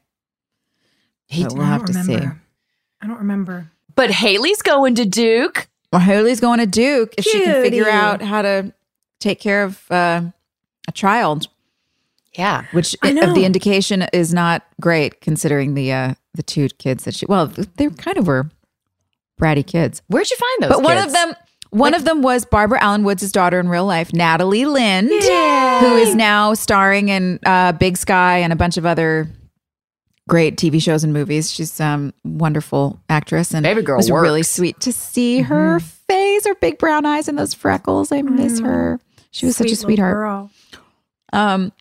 [1.28, 2.16] He But we'll have to see.
[2.18, 3.72] I don't remember.
[3.96, 8.22] but haley's going to duke Well, Haley's going to Duke if she can figure out
[8.22, 8.74] how to
[9.20, 10.22] take care of uh,
[10.88, 11.48] a child,
[12.38, 13.34] yeah which i- know.
[13.34, 17.26] the indication is not great considering the uh, the two kids that she.
[17.26, 18.50] Well, they kind of were
[19.42, 21.34] bratty kids, where'd you find those but one of them.
[21.72, 26.16] One of them was Barbara Alyn Woods' daughter in real life, Natalie Lind, who is
[26.16, 29.30] now starring in uh, Big Sky and a bunch of other
[30.30, 31.52] great TV shows and movies.
[31.52, 36.46] She's um wonderful actress and Baby girl it was really sweet to see her face,
[36.48, 38.12] her big brown eyes and those freckles.
[38.12, 38.66] I miss Mm.
[38.66, 39.00] her.
[39.32, 40.14] She was such a sweetheart.
[40.14, 40.52] girl.
[41.34, 41.72] Um,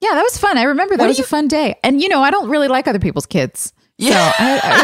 [0.00, 0.58] yeah, that was fun.
[0.58, 1.76] I remember that What was you- a fun day.
[1.82, 3.72] And you know, I don't really like other people's kids.
[3.96, 4.32] Yeah.
[4.32, 4.82] So I, I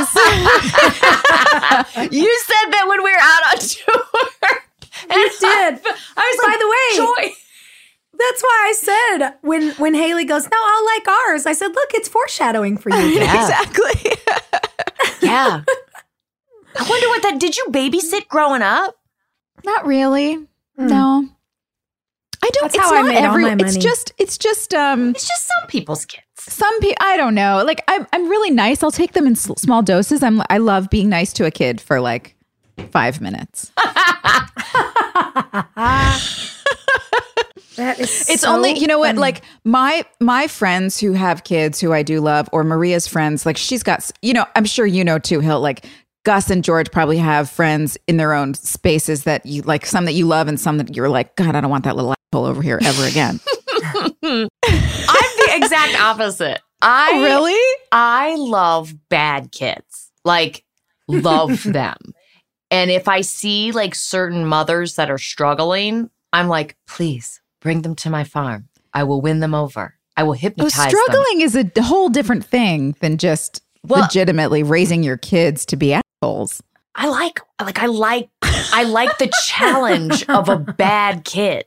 [2.04, 4.04] was, you said that when we were out on tour.
[5.10, 5.80] You did.
[6.16, 6.86] I was like, By the way,
[7.28, 7.34] Joy.
[8.20, 11.90] That's why I said when when Haley goes, "No, I'll like ours." I said, "Look,
[11.94, 13.40] it's foreshadowing for you." Yeah.
[13.42, 14.12] exactly.
[15.22, 15.62] Yeah.
[16.76, 18.96] I wonder what that did you babysit growing up?
[19.64, 20.38] Not really.
[20.78, 21.28] No.
[22.42, 22.62] I don't.
[22.62, 23.44] That's it's how I not made all every.
[23.44, 24.12] my It's just.
[24.18, 24.72] It's just.
[24.72, 25.11] Um.
[25.11, 26.24] It's just some people's kids.
[26.38, 26.96] Some people.
[27.06, 27.62] I don't know.
[27.66, 28.06] Like I'm.
[28.12, 28.83] I'm really nice.
[28.83, 30.22] I'll take them in s- small doses.
[30.22, 30.42] I'm.
[30.48, 32.35] I love being nice to a kid for like
[32.90, 33.72] five minutes.
[37.76, 38.28] That is.
[38.28, 39.20] It's so only you know what funny.
[39.20, 43.56] like my my friends who have kids who I do love or Maria's friends like
[43.56, 45.87] she's got you know I'm sure you know too Hill like
[46.24, 50.12] Gus and George probably have friends in their own spaces that you like some that
[50.12, 52.61] you love and some that you're like God I don't want that little asshole over
[52.61, 53.40] here ever again.
[54.22, 56.61] I'm the exact opposite.
[56.83, 57.78] I oh, really?
[57.92, 60.11] I love bad kids.
[60.24, 60.64] Like
[61.09, 61.96] love them.
[62.70, 67.94] And if I see like certain mothers that are struggling, I'm like, please bring them
[67.96, 68.68] to my farm.
[68.92, 69.94] I will win them over.
[70.16, 70.90] I will Oh, hypnotize them.
[70.90, 75.94] struggling is a whole different thing than just Well- legitimately raising your kids to be
[75.94, 76.62] assholes.
[76.94, 81.64] I like like I like I like the challenge of a bad kid.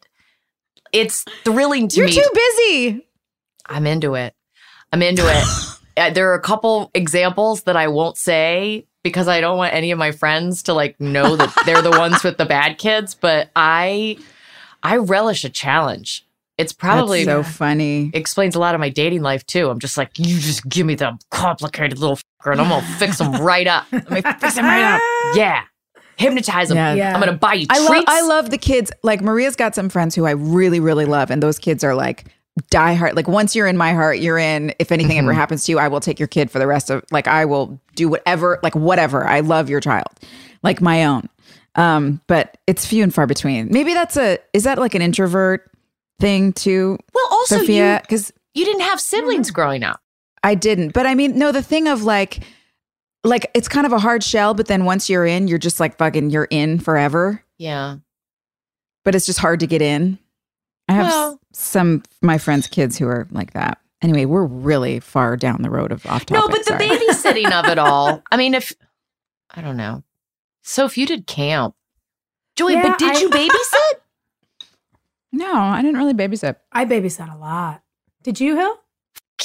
[0.91, 2.13] It's thrilling to You're me.
[2.13, 3.07] too busy.
[3.67, 4.33] I'm into it.
[4.91, 5.43] I'm into it.
[5.95, 9.91] Uh, there are a couple examples that I won't say because I don't want any
[9.91, 13.51] of my friends to like know that they're the ones with the bad kids, but
[13.55, 14.17] I
[14.83, 16.25] I relish a challenge.
[16.57, 18.11] It's probably That's so funny.
[18.13, 19.69] explains a lot of my dating life too.
[19.69, 23.17] I'm just like, you just give me the complicated little f and I'm gonna fix
[23.17, 23.87] them right up.
[23.91, 25.01] Let me fix him right up.
[25.35, 25.63] Yeah,
[26.17, 26.77] hypnotize them.
[26.77, 26.93] Yeah.
[26.93, 27.13] Yeah.
[27.13, 27.89] I'm gonna buy you I treats.
[27.89, 28.91] love I love the kids.
[29.01, 32.25] Like Maria's got some friends who I really really love, and those kids are like
[32.69, 33.15] die hard.
[33.15, 34.73] Like once you're in my heart, you're in.
[34.77, 35.39] If anything ever mm-hmm.
[35.39, 37.03] happens to you, I will take your kid for the rest of.
[37.09, 38.59] Like I will do whatever.
[38.61, 39.25] Like whatever.
[39.25, 40.09] I love your child,
[40.61, 41.29] like my own.
[41.75, 43.69] Um, but it's few and far between.
[43.71, 44.37] Maybe that's a.
[44.53, 45.69] Is that like an introvert
[46.19, 46.97] thing too?
[47.13, 49.99] Well, also Sophia, because you didn't have siblings growing up.
[50.43, 50.89] I didn't.
[50.93, 52.43] But I mean, no, the thing of like,
[53.23, 54.53] like it's kind of a hard shell.
[54.53, 56.29] But then once you're in, you're just like fucking.
[56.29, 57.43] You're in forever.
[57.57, 57.97] Yeah.
[59.05, 60.19] but it's just hard to get in.
[60.89, 63.79] I have s- some my friends' kids who are like that.
[64.01, 66.31] Anyway, we're really far down the road of off topic.
[66.43, 66.89] No, but the sorry.
[66.89, 68.21] babysitting of it all.
[68.31, 68.73] I mean, if
[69.55, 70.03] I don't know.
[70.63, 71.75] So if you did camp,
[72.55, 73.99] Joy, Yeah, but did I- you babysit?
[75.31, 76.55] No, I didn't really babysit.
[76.71, 77.81] I babysat a lot.
[78.23, 78.79] Did you, Hill?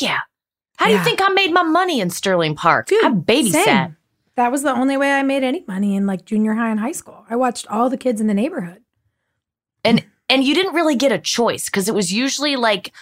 [0.00, 0.18] yeah.
[0.76, 2.86] How do you think I made my money in Sterling Park?
[2.92, 3.64] I babysat.
[3.64, 3.96] same.
[4.36, 6.92] That was the only way I made any money in like junior high and high
[6.92, 7.24] school.
[7.28, 8.82] I watched all the kids in the neighborhood.
[9.84, 12.92] and and you didn't really get a choice because it was usually like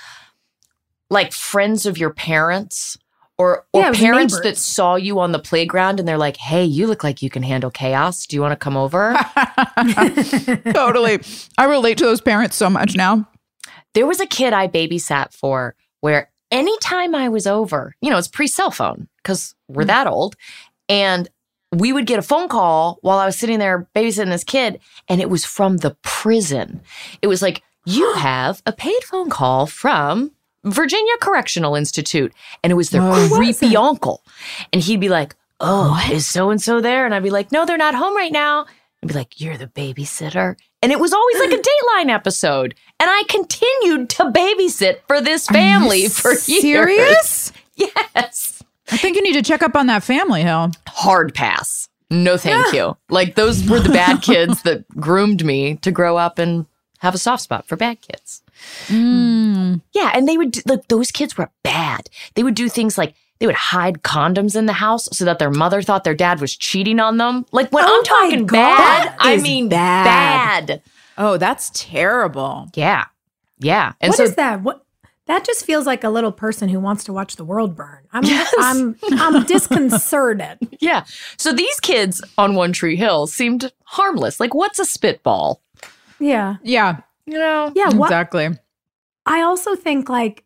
[1.10, 2.96] like friends of your parents
[3.38, 4.44] or or Yeah, parents neighbors.
[4.44, 7.42] that saw you on the playground and they're like hey you look like you can
[7.42, 9.12] handle chaos do you want to come over
[10.72, 11.20] totally.
[11.58, 13.28] I relate to those parents so much now.
[13.94, 18.28] there was a kid i babysat for where anytime i was over you know it's
[18.28, 19.86] pre-cell phone because we're Mm.
[19.88, 20.36] that old
[20.88, 21.28] and
[21.72, 25.20] we would get a phone call while i was sitting there babysitting this kid and
[25.20, 26.80] it was from the prison
[27.22, 30.30] it was like you have a paid phone call from
[30.66, 33.28] virginia correctional institute and it was their Oh.
[33.32, 34.22] creepy uncle
[34.72, 37.64] and he'd be like oh is so and so there and i'd be like no
[37.64, 38.66] they're not home right now
[39.00, 41.62] and be like you're the babysitter and it was always like a
[42.02, 47.52] dateline episode and i continued to babysit for this family for years Serious?
[47.76, 48.52] yes
[48.88, 50.70] I think you need to check up on that family, Hill.
[50.86, 51.88] hard pass.
[52.08, 52.96] No, thank you.
[53.08, 56.66] Like those were the bad kids that groomed me to grow up and
[57.00, 58.44] have a soft spot for bad kids.
[58.88, 59.80] Mm.
[59.92, 62.08] Yeah, and they would do, like those kids were bad.
[62.34, 65.50] They would do things like they would hide condoms in the house so that their
[65.50, 67.44] mother thought their dad was cheating on them.
[67.52, 68.56] Like when Oh I'm talking God.
[68.56, 70.66] bad, I mean bad.
[70.66, 70.82] bad.
[71.18, 72.68] Oh, that's terrible.
[72.74, 73.06] Yeah,
[73.58, 73.92] yeah.
[74.00, 74.62] And What so is that?
[74.62, 74.82] What
[75.26, 78.04] that just feels like a little person who wants to watch the world burn.
[78.12, 78.54] I'm Yes.
[78.58, 80.58] I'm I'm disconcerted.
[80.80, 81.04] yeah,
[81.36, 84.38] so these kids on One Tree Hill seemed harmless.
[84.40, 85.60] Like what's a spitball?
[86.18, 86.56] Yeah.
[86.62, 87.72] Yeah, You know?
[87.74, 87.90] Yeah.
[87.90, 88.50] What exactly.
[89.24, 90.44] I also think like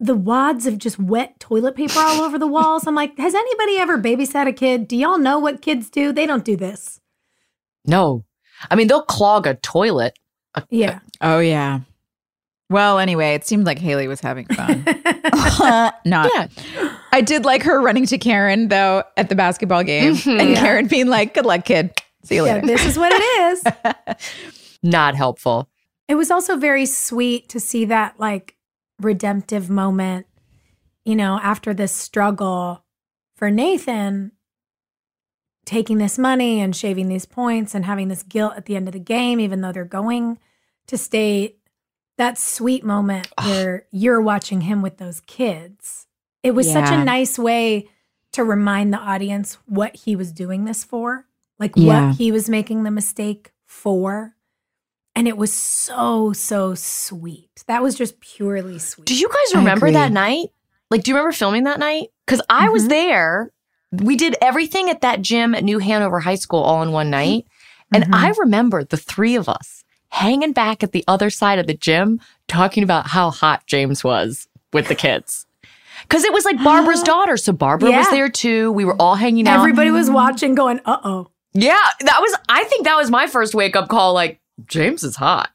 [0.00, 2.86] the wads of just wet toilet paper all over the walls.
[2.86, 4.88] I'm like, has anybody ever babysat a kid?
[4.88, 6.12] Do y'all know what kids do?
[6.12, 7.00] They don't do this.
[7.86, 8.24] No.
[8.70, 10.18] I mean, they'll clog a toilet.
[10.70, 11.00] Yeah.
[11.20, 11.80] Oh yeah.
[12.70, 14.84] Well, anyway, it seemed like Haley was having fun.
[16.04, 16.30] Not.
[16.34, 16.48] Yeah.
[17.12, 20.40] I did like her running to Karen though at the basketball game, mm-hmm.
[20.40, 20.60] and Yeah.
[20.60, 21.92] Karen being like, "Good luck, kid.
[22.24, 24.54] See you yeah, later." this is what it is.
[24.84, 25.68] Not helpful.
[26.06, 28.56] It was also very sweet to see that like
[29.00, 30.26] redemptive moment,
[31.04, 32.84] you know, after this struggle
[33.34, 34.32] for Nathan
[35.64, 38.92] taking this money and shaving these points and having this guilt at the end of
[38.92, 40.38] the game, even though they're going
[40.86, 41.58] to state.
[42.16, 46.06] That sweet moment where you're watching him with those kids.
[46.44, 47.88] It was such a nice way
[48.32, 51.26] to remind the audience what he was doing this for,
[51.58, 52.08] like Yeah.
[52.10, 54.33] what he was making the mistake for.
[55.16, 57.62] And it was so, so sweet.
[57.68, 59.06] That was just purely sweet.
[59.06, 60.48] Do you guys remember that night?
[60.90, 62.08] Like, do you remember filming that night?
[62.26, 62.88] Because I was Mhm.
[62.88, 63.50] there.
[63.92, 67.46] We did everything at that gym at New Hanover High School all in one night.
[67.92, 68.14] And Mhm.
[68.14, 72.20] I remember the three of us hanging back at the other side of the gym
[72.48, 75.46] talking about how hot James was with the kids.
[76.02, 77.36] Because it was like Barbara's daughter.
[77.36, 78.72] So Barbara was there too.
[78.72, 79.60] We were all hanging out.
[79.60, 81.28] Everybody was watching, going, uh oh.
[81.52, 82.34] Yeah, that was.
[82.48, 84.12] I think that was my first wake up call.
[84.12, 85.50] Like James is hot.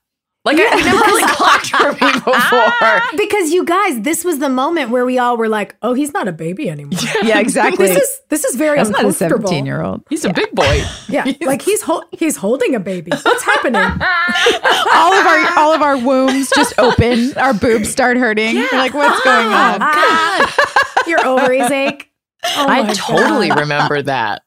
[0.45, 2.31] Like I we never really clocked for me before.
[2.33, 3.11] Ah.
[3.17, 6.29] Because you guys, this was the moment where we all were like, oh, he's not
[6.29, 6.97] a baby anymore.
[7.23, 7.87] yeah, exactly.
[7.87, 10.03] This is this is very That's not a seventeen-year-old.
[10.09, 10.83] He's a big boy.
[11.09, 13.11] Yeah, like he's hol- he's holding a baby.
[13.11, 13.81] What's happening?
[13.81, 17.35] all of our all of our wombs just open.
[17.35, 18.55] Our boobs start hurting.
[18.55, 19.79] We're like, what's going ah, on?
[19.79, 22.11] God, Your ovaries ache.
[22.45, 23.59] Oh I totally God.
[23.61, 24.43] remember that.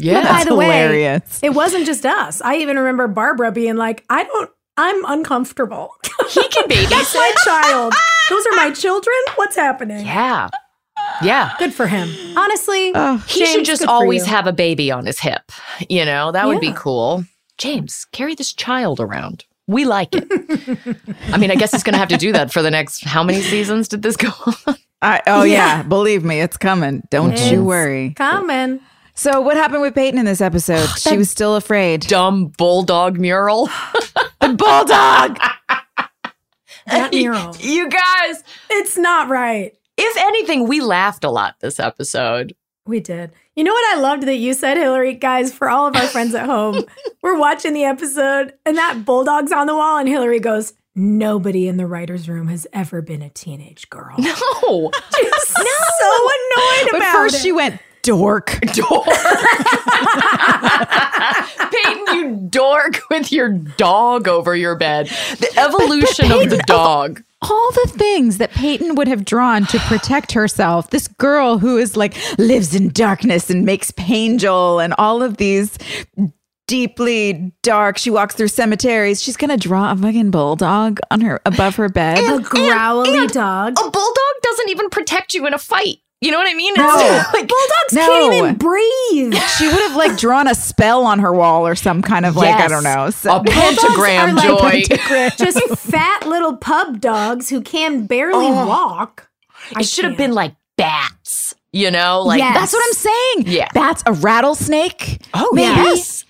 [0.00, 2.40] But Yeah, by the way, it wasn't just us.
[2.42, 4.50] I even remember Barbara being like, I don't.
[4.76, 5.90] I'm uncomfortable.
[6.30, 6.74] he can be.
[6.86, 7.16] That's babysit.
[7.16, 7.92] my child.
[8.30, 9.14] Those are my children.
[9.34, 10.06] What's happening?
[10.06, 10.48] Yeah,
[11.22, 11.52] yeah.
[11.58, 12.08] Good for him.
[12.36, 15.52] Honestly, Oh, He James, should just always have a baby on his hip.
[15.88, 17.24] You know, that would be cool.
[17.58, 19.44] James, carry this child around.
[19.66, 20.26] We like it.
[21.32, 23.22] I mean, I guess he's going to have to do that for the next how
[23.22, 24.28] many seasons did this go
[24.66, 24.76] on?
[25.02, 25.76] I, oh yeah.
[25.78, 25.82] Yeah.
[25.82, 27.02] believe me, it's coming.
[27.10, 28.14] Don't It's you worry.
[28.16, 28.80] Coming.
[29.20, 30.86] So what happened with Peyton in this episode?
[30.98, 32.00] she was still afraid.
[32.00, 33.66] Dumb bulldog mural.
[34.40, 35.38] The bulldog.
[36.86, 37.54] That mural.
[37.60, 39.76] you guys, It's not right.
[39.96, 42.56] if anything, we laughed a lot this episode.
[42.86, 43.30] We did.
[43.54, 45.20] You know what I loved that you said, Hilarie?
[45.20, 46.82] Guys, for all of our friends at home,
[47.22, 51.76] we're watching the episode and that bulldog's on the wall, and Hilarie goes, Nobody in
[51.76, 54.16] the writer's room has ever been a teenage girl.
[54.18, 54.32] No.
[55.16, 57.42] She's so annoyed But about first it.
[57.42, 58.58] she went dork.
[58.74, 59.06] dork.
[61.70, 65.06] Peyton, you dork with your dog over your bed.
[65.38, 67.22] The evolution of the Peyton- dog.
[67.42, 70.90] all the things that Peyton would have drawn to protect herself.
[70.90, 75.76] This girl who is like lives in darkness and makes Pangel and all of these
[76.66, 77.98] deeply dark.
[77.98, 79.22] She walks through cemeteries.
[79.22, 82.18] She's gonna draw a fucking bulldog on her above her bed.
[82.18, 83.72] a growly dog.
[83.78, 85.98] A bulldog doesn't even protect you in a fight.
[86.20, 86.74] You know what I mean?
[86.76, 86.84] No.
[87.32, 88.00] like, Bulldogs No.
[88.06, 89.34] can't even breathe.
[89.58, 92.54] She would have like drawn a spell on her wall or some kind of like
[92.56, 93.08] I don't know.
[93.10, 95.28] So, a pentagram, are like- Joy.
[95.38, 98.66] Just fat little pub dogs who can barely oh.
[98.66, 99.30] walk.
[99.74, 101.54] I It should have been like bats.
[101.72, 102.54] You know, like Yes.
[102.54, 103.56] that's what I'm saying.
[103.56, 103.68] Yeah.
[103.72, 105.22] that's a rattlesnake.
[105.32, 105.68] Oh, maybe.
[105.68, 106.24] yes.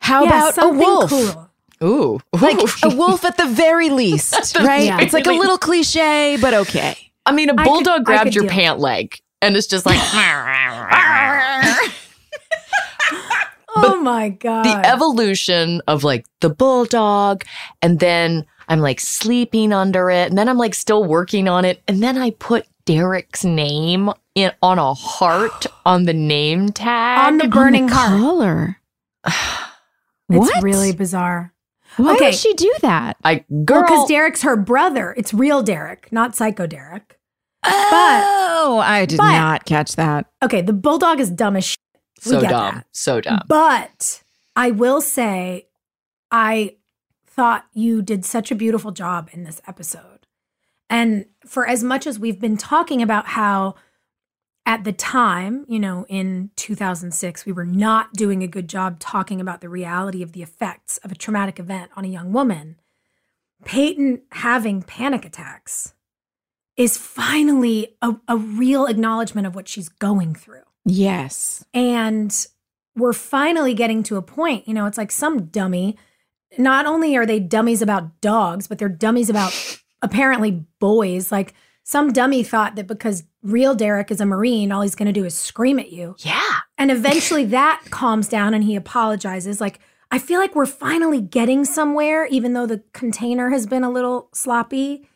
[0.00, 1.10] How Yeah, about a wolf?
[1.10, 1.48] Cool.
[1.82, 4.84] Ooh, Like a wolf at the very least, right?
[4.84, 5.00] Yeah.
[5.00, 6.96] It's like a little cliche, but okay.
[7.24, 8.52] I mean, a bulldog I grabbed your deal.
[8.52, 9.98] pant leg and it's just like
[13.76, 14.64] oh my god.
[14.64, 17.44] the evolution of like the bulldog
[17.82, 21.82] and then I'm like sleeping under it and then I'm like still working on it
[21.86, 27.26] and then I put Derek's name in on a heart on the name tag.
[27.26, 28.08] on the burning heart.
[28.20, 28.76] collar.
[30.28, 30.62] It's what?
[30.62, 31.52] really bizarre.
[31.96, 32.26] Why okay.
[32.26, 33.18] would she do that?
[33.22, 35.14] I girl Because Derek's her brother.
[35.16, 37.20] It's real Derek, not Psycho Derek.
[37.64, 40.26] Oh, I did but- not catch that.
[40.42, 41.78] Okay, the bulldog is dumb as shit.
[42.24, 42.74] We so get dumb.
[42.76, 42.86] that.
[42.92, 43.42] So dumb.
[43.48, 44.22] But
[44.54, 45.66] I will say,
[46.30, 46.76] I
[47.26, 50.26] thought you did such a beautiful job in this episode.
[50.88, 53.74] And for as much as we've been talking about how
[54.66, 59.40] at the time, you know, in 2006, we were not doing a good job talking
[59.40, 62.76] about the reality of the effects of a traumatic event on a young woman,
[63.64, 65.94] Peyton having panic attacks
[66.76, 70.62] is finally a, a real acknowledgement of what she's going through.
[70.84, 71.64] Yes.
[71.74, 72.34] And
[72.96, 75.96] we're finally getting to a point, you know, it's like some dummy.
[76.58, 79.52] Not only are they dummies about dogs, but they're dummies about
[80.02, 81.32] apparently boys.
[81.32, 81.54] Like
[81.84, 85.24] some dummy thought that because real Derek is a Marine, all he's going to do
[85.24, 86.14] is scream at you.
[86.18, 86.58] Yeah.
[86.78, 89.60] And eventually that calms down and he apologizes.
[89.60, 93.90] Like, I feel like we're finally getting somewhere, even though the container has been a
[93.90, 95.08] little sloppy.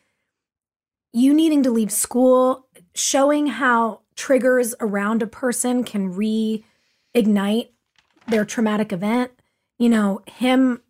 [1.17, 7.71] You needing to leave school, showing how triggers around a person can reignite
[8.29, 9.31] their traumatic event.
[9.79, 10.83] You know, him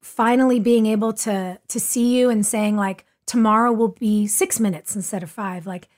[0.00, 4.96] finally being able to to see you and saying like tomorrow will be 6 minutes
[4.96, 5.88] instead of 5 like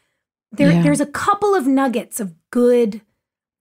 [0.50, 0.82] there Yeah.
[0.82, 3.02] there's a couple of nuggets of good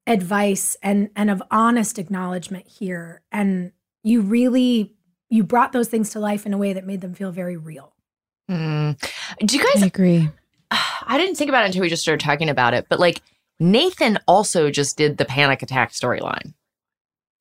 [0.07, 4.95] advice and and of honest acknowledgement here and you really
[5.30, 7.93] you brought those things to life in a way that made them feel very real
[8.49, 8.97] Mm.
[9.45, 10.29] Do you I guys agree.
[10.71, 13.21] I didn't think about it until we just started talking about it, but like
[13.59, 16.53] Nathan also just did the panic attack storyline,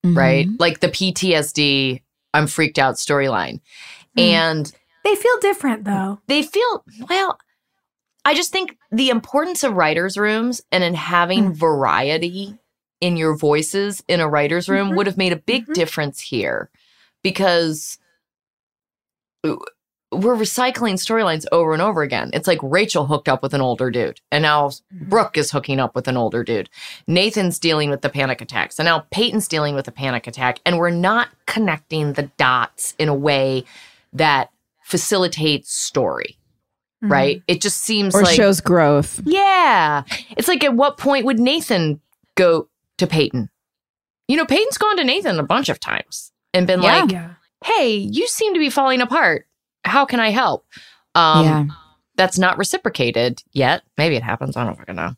[0.03, 0.47] right?
[0.47, 0.55] Mhm.
[0.59, 2.01] Like the PTSD,
[2.33, 3.61] I'm freaked out storyline.
[4.17, 4.21] Mm.
[4.23, 4.71] And
[5.03, 7.39] they feel different though they feel, well,
[8.25, 11.55] I just think the importance of writers' rooms and in having Mm.
[11.55, 12.57] variety
[13.01, 14.97] in your voices in a writer's room Mhm.
[14.97, 15.73] would have made a big Mhm.
[15.73, 16.69] difference here
[17.23, 17.97] because
[20.11, 22.31] we're recycling storylines over and over again.
[22.33, 25.93] It's like Rachel hooked up with an older dude, and now Brooke is hooking up
[25.95, 26.69] with an older dude.
[27.07, 30.79] Nathan's dealing with the panic attacks, and now Peyton's dealing with a panic attack, and
[30.79, 33.63] we're not connecting the dots in a way
[34.13, 34.49] that
[34.83, 36.37] facilitates story,
[37.03, 37.11] Mhm.
[37.11, 37.43] right?
[37.47, 39.21] It just seems Or like shows growth.
[39.25, 40.01] yeah.
[40.35, 42.01] It's like at what point would Nathan
[42.35, 43.49] go to Peyton?
[44.27, 47.03] You know, Peyton's gone to Nathan a bunch of times and been Yeah.
[47.03, 47.15] like,
[47.65, 49.45] hey, you seem to be falling apart.
[49.83, 50.65] How can I help?
[51.15, 51.65] Um, yeah.
[52.15, 53.83] That's not reciprocated yet.
[53.97, 54.57] Maybe it happens.
[54.57, 55.13] I don't fucking know.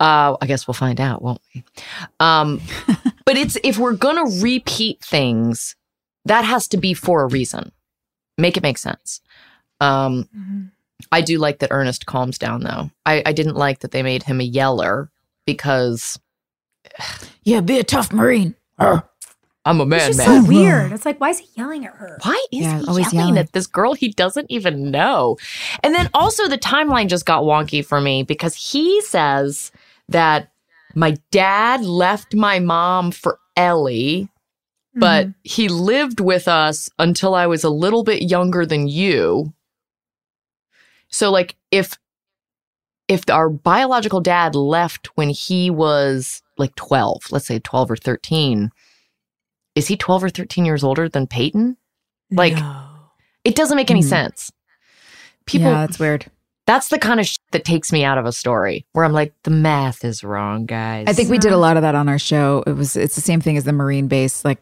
[0.00, 1.62] Uh, I guess we'll find out, won't we?
[2.18, 2.60] Um,
[3.24, 5.76] but it's if we're gonna repeat things,
[6.24, 7.70] that has to be for a reason.
[8.36, 9.20] Make it make sense.
[9.80, 10.70] Um, Mhm.
[11.12, 12.90] I do like that Ernest calms down, though.
[13.06, 15.10] I, I didn't like that they made him a yeller
[15.46, 16.18] because
[17.44, 18.54] Yeah, be a tough Marine.
[18.78, 19.08] Arr.
[19.64, 20.42] I'm a man, It's just man.
[20.42, 20.92] so weird.
[20.92, 22.18] It's like, why is he yelling at her?
[22.24, 23.38] Why is Yeah, he always yelling, yelling.
[23.38, 25.36] at this girl he doesn't even know?
[25.82, 29.70] And then also the timeline just got wonky for me because he says
[30.08, 30.50] that
[30.94, 34.28] my dad left my mom for Ellie,
[34.96, 35.34] but Mhm.
[35.44, 39.52] he lived with us until I was a little bit younger than you.
[41.10, 41.98] So like if
[43.08, 48.70] if our biological dad left when he was like 12, let's say 12 or 13,
[49.74, 51.76] is he 12 or 13 years older than Peyton?
[52.30, 52.82] Like, No.
[53.44, 54.08] it doesn't make any Hmm.
[54.08, 54.50] sense.
[55.46, 56.26] People, yeah, that's weird.
[56.66, 59.32] that's the kind of shit that takes me out of a story where I'm like,
[59.42, 61.06] the math is wrong, guys.
[61.08, 62.62] I think we did a lot of that on our show.
[62.66, 64.58] It was it's the same thing as the Marine base, like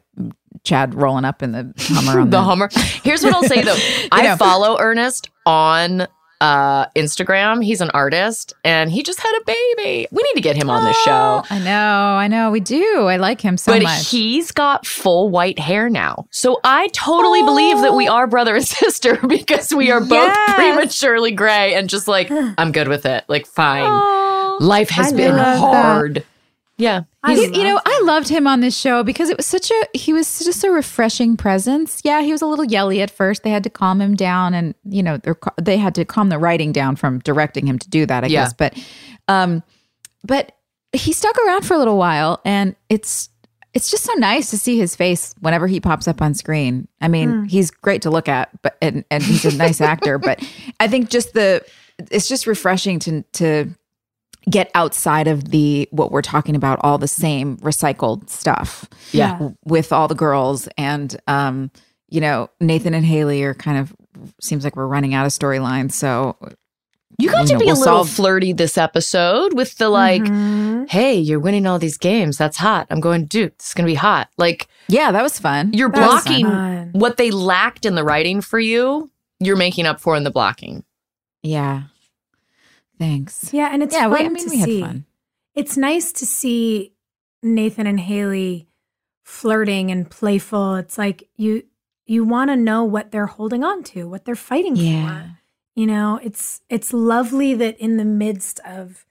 [0.64, 2.70] Chad rolling up in the Hummer on the the, Hummer.
[3.02, 3.76] Here's what I'll say though.
[4.12, 4.36] I know.
[4.36, 6.06] follow Ernest on
[6.40, 7.64] uh Instagram.
[7.64, 10.06] He's an artist and he just had a baby.
[10.10, 11.42] We need to get him on the show.
[11.50, 11.72] I know,
[12.16, 13.06] I know, we do.
[13.06, 14.08] I like him so but much.
[14.10, 16.26] he's got full white hair now.
[16.30, 20.54] So I totally believe that we are brother and sister because we are both Yes.
[20.54, 23.24] prematurely gray and just like, I'm good with it.
[23.28, 24.58] Like, fine.
[24.60, 26.14] Life has I been hard.
[26.16, 26.24] that.
[26.78, 27.04] Hard.
[27.04, 27.04] Yeah.
[27.22, 29.70] I You- you know, love I loved him on this show because it was such
[29.70, 32.00] a he was just a refreshing presence.
[32.04, 33.42] Yeah, he was a little yelly at first.
[33.42, 36.38] They had to calm him down, and you know they're, they had to calm the
[36.38, 38.24] writing down from directing him to do that.
[38.24, 38.44] I Yeah.
[38.44, 38.78] guess, but
[39.28, 39.62] um,
[40.24, 40.52] but
[40.92, 43.28] he stuck around for a little while, and it's
[43.74, 46.88] it's just so nice to see his face whenever he pops up on screen.
[47.02, 50.18] I mean, he's great to look at, but and, and he's a nice actor.
[50.18, 50.42] But
[50.80, 51.62] I think just the
[52.10, 53.66] it's just refreshing to to
[54.50, 59.50] get outside of the what we're talking about all the same recycled stuff Yeah.
[59.64, 61.70] with all the girls and um
[62.08, 63.94] you know Nathan and Haley are kind of
[64.40, 66.36] seems like we're running out of storylines so
[67.20, 69.88] You got You to know, be we'll a little solve- flirty this episode with the
[69.88, 70.88] like, Mhm.
[70.88, 72.36] hey, you're winning all these games.
[72.38, 72.86] That's hot.
[72.90, 74.28] I'm going, dude, this is going to be hot.
[74.38, 76.90] Like, yeah that was fun you're That blocking fun.
[76.92, 79.10] what they lacked in the writing for you,
[79.40, 80.84] you're making up for in the blocking.
[81.42, 81.82] yeah
[82.98, 85.04] thanks Yeah, and it's yeah fun we, I mean we had fun
[85.54, 86.92] It's nice to see
[87.42, 88.68] Nathan and Haley
[89.24, 90.76] flirting and playful.
[90.76, 91.64] It's like you
[92.06, 95.38] you want to know what they're holding on to, what they're fighting yeah for.
[95.74, 99.04] You know, it's it's lovely that in the midst of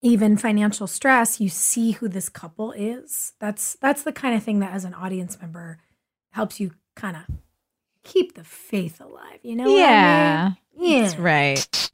[0.00, 3.34] even financial stress, you see who this couple is.
[3.40, 5.78] That's that's the kind of thing that as an audience member
[6.30, 7.22] helps you kind of
[8.04, 9.64] keep the faith alive, you know?
[9.64, 10.92] what I yeah mean?
[10.92, 11.02] Yeah.
[11.02, 11.90] that's right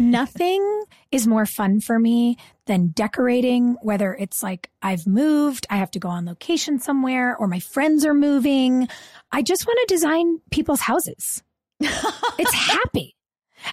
[0.00, 5.90] Nothing is more fun for me than decorating, whether it's like I've moved, I have
[5.90, 8.88] to go on location somewhere, or my friends are moving.
[9.30, 11.42] I just want to design people's houses.
[11.80, 13.14] it's happy.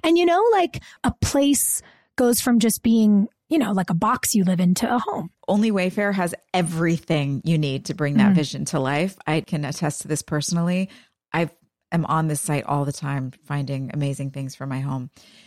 [0.03, 1.81] And you know, like a place
[2.17, 5.29] goes from just being, you know, like a box you live in to a home.
[5.47, 8.35] Only Wayfair has everything you need to bring that Mm.
[8.35, 9.15] vision to life.
[9.25, 10.89] I can attest to this personally.
[11.31, 11.49] I
[11.93, 15.09] am on this site all the time finding amazing things for my home.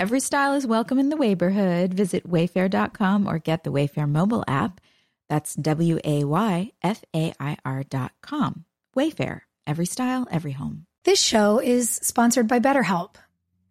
[0.00, 1.92] Every style is welcome in the Wayborhood.
[1.92, 4.80] Visit wayfair.com or get the Wayfair mobile app.
[5.28, 8.64] That's W A Y F A I R.com.
[8.96, 9.40] Wayfair.
[9.66, 10.86] Every style, every home.
[11.02, 13.16] This show is sponsored by BetterHelp.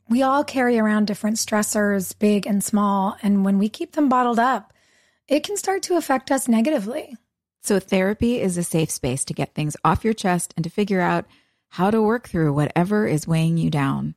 [0.10, 4.38] We all carry around different stressors, big and small, and when we keep them bottled
[4.38, 4.74] up,
[5.30, 7.16] it can start to affect us negatively.
[7.64, 11.00] So, therapy is a safe space to get things off your chest and to figure
[11.00, 11.26] out
[11.70, 14.16] how to work through whatever is weighing you down.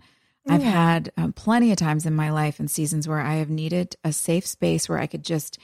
[0.49, 3.97] I've had um, plenty of times in my life and seasons where I have needed
[4.05, 5.59] a safe space where I could just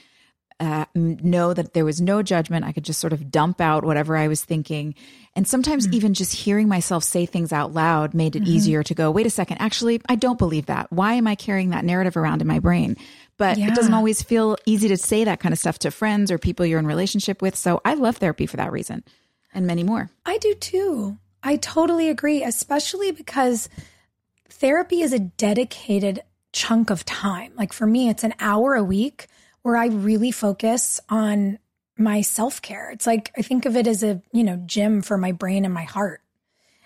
[0.58, 2.64] uh, know that there was no judgment.
[2.64, 4.94] I could just sort of dump out whatever I was thinking.
[5.34, 9.10] And sometimes even just hearing myself say things out loud made it easier to go,
[9.10, 10.90] wait a second, actually, I don't believe that.
[10.90, 12.96] Why am I carrying that narrative around in my brain?
[13.36, 16.38] But it doesn't always feel easy to say that kind of stuff to friends or
[16.38, 17.54] people you're in relationship with.
[17.54, 19.04] So I love therapy for that reason
[19.52, 20.08] and many more.
[20.24, 21.18] I do too.
[21.42, 23.68] I totally agree, especially because
[24.56, 26.20] therapy is a dedicated
[26.52, 27.52] chunk of time.
[27.56, 29.26] Like for me, it's an hour a week
[29.62, 31.58] where I really focus on
[31.98, 32.90] my self care.
[32.90, 35.74] It's like I think of it as a, you know, gym for my brain and
[35.74, 36.22] my heart.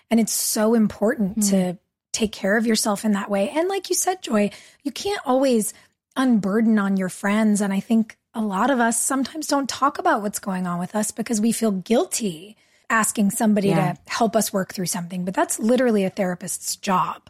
[0.09, 1.77] And it's so important to hmm.
[2.11, 3.49] take care of yourself in that way.
[3.49, 4.51] And like you said, Joy,
[4.83, 5.73] you can't always
[6.17, 7.61] unburden on your friends.
[7.61, 10.95] And I think a lot of us sometimes don't talk about what's going on with
[10.95, 12.57] us because we feel guilty
[12.89, 13.93] asking somebody Yeah.
[13.93, 15.23] to help us work through something.
[15.23, 17.29] But that's literally a therapist's job.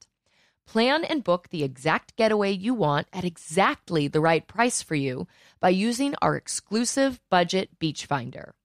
[0.67, 5.27] Plan and book the exact getaway you want at exactly the right price for you
[5.59, 8.55] by using our exclusive budget beach finder.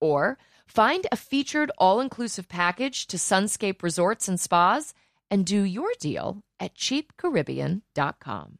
[0.00, 4.94] Or find a featured all inclusive package to Sunscape Resorts and Spas
[5.30, 8.58] and do your deal at cheapcaribbean.com.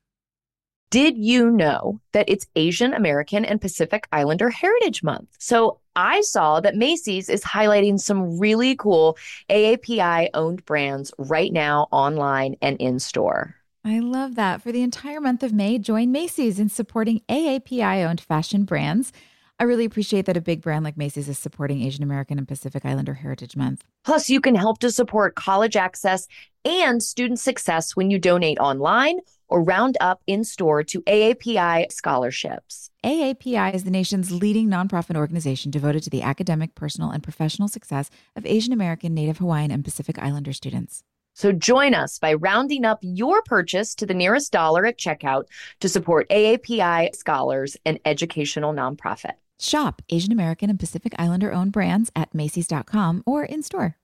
[0.90, 5.28] Did you know that it's Asian American and Pacific Islander Heritage Month?
[5.38, 9.16] So I saw that Macy's is highlighting some really cool
[9.48, 13.56] AAPI owned brands right now online and in store.
[13.82, 14.62] I love that.
[14.62, 19.12] For the entire month of May, join Macy's in supporting AAPI owned fashion brands.
[19.58, 22.84] I really appreciate that a big brand like Macy's is supporting Asian American and Pacific
[22.84, 23.84] Islander Heritage Month.
[24.04, 26.28] Plus, you can help to support college access
[26.64, 32.90] and student success when you donate online or round up in store to AAPI scholarships.
[33.04, 38.10] AAPI is the nation's leading nonprofit organization devoted to the academic, personal, and professional success
[38.34, 41.02] of Asian American, Native Hawaiian, and Pacific Islander students.
[41.34, 45.44] So join us by rounding up your purchase to the nearest dollar at checkout
[45.80, 49.34] to support AAPI scholars and educational nonprofit.
[49.58, 53.96] Shop Asian American and Pacific Islander owned brands at Macy's.com or in store.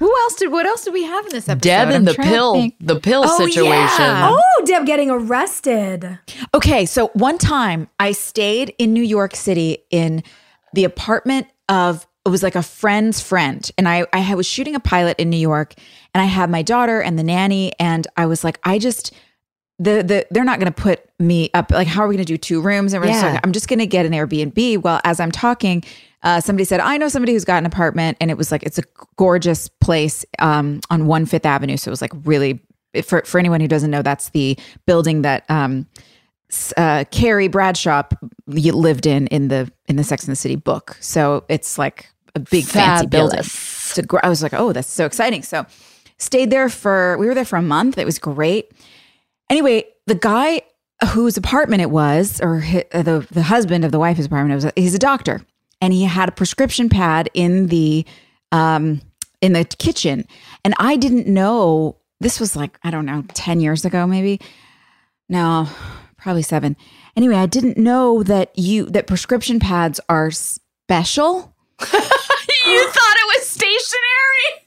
[0.00, 0.50] Who else did?
[0.50, 1.62] What else did we have in this episode?
[1.62, 2.74] Deb I'm and the trying to pill, think.
[2.80, 3.64] the pill Oh, situation.
[4.04, 4.30] yeah.
[4.32, 6.18] Oh, Deb getting arrested.
[6.54, 10.22] Okay, so one time I stayed in New York City in
[10.74, 14.80] the apartment of it was like a friend's friend, and I I was shooting a
[14.80, 15.74] pilot in New York,
[16.14, 19.12] and I had my daughter and the nanny, and I was like, I just
[19.78, 21.70] the the they're not going to put me up.
[21.70, 22.92] Like, how are we going to do two rooms?
[22.92, 23.40] And we're just Yeah.
[23.42, 24.82] I'm just going to get an Airbnb.
[24.82, 25.82] Well, as I'm talking.
[26.22, 28.78] Uh, somebody said, I know somebody who's got an apartment, and it was like it's
[28.78, 28.82] a
[29.16, 31.76] gorgeous place um, on One Fifth Avenue.
[31.76, 32.60] So it was like really
[33.04, 35.86] for for anyone who doesn't know, that's the building that um,
[36.76, 38.02] uh, Carrie Bradshaw
[38.46, 40.96] lived in in the in the Sex and the City book.
[41.00, 43.38] So it's like a big fancy building.
[43.38, 43.90] Fabulous.
[43.90, 45.42] It's a gr- I was like, oh, that's so exciting.
[45.42, 45.66] So
[46.18, 47.98] stayed there for we were there for a month.
[47.98, 48.72] It was great.
[49.48, 50.62] Anyway, the guy
[51.12, 54.66] whose apartment it was, or hi- uh, the the husband of the wife's apartment, it
[54.66, 55.40] was he's a doctor,
[55.80, 58.04] and he had a prescription pad in the
[58.52, 59.00] um
[59.40, 60.26] in the kitchen,
[60.64, 64.40] and I didn't know this was like I don't know ten years ago maybe.
[65.28, 65.68] No,
[66.16, 66.76] probably seven.
[67.16, 71.54] Anyway, I didn't know that you that prescription pads are special.
[71.80, 74.09] you thought it was stationary?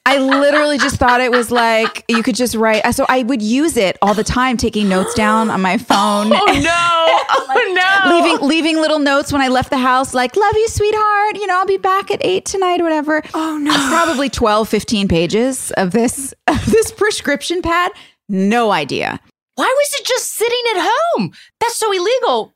[0.06, 2.84] I literally just thought it was like you could just write.
[2.94, 6.32] So I would use it all the time, taking notes down on my phone.
[6.34, 7.10] Oh no!
[7.56, 8.16] Oh no!
[8.16, 11.36] Leaving leaving little notes when I left the house, like, love you, sweetheart.
[11.36, 13.22] You know, I'll be back at eight tonight or whatever.
[13.34, 13.72] Oh no.
[13.90, 17.92] Probably 12, 15 pages of this of this prescription pad.
[18.28, 19.20] No idea.
[19.56, 21.32] Why was it just sitting at home?
[21.60, 22.54] That's so illegal.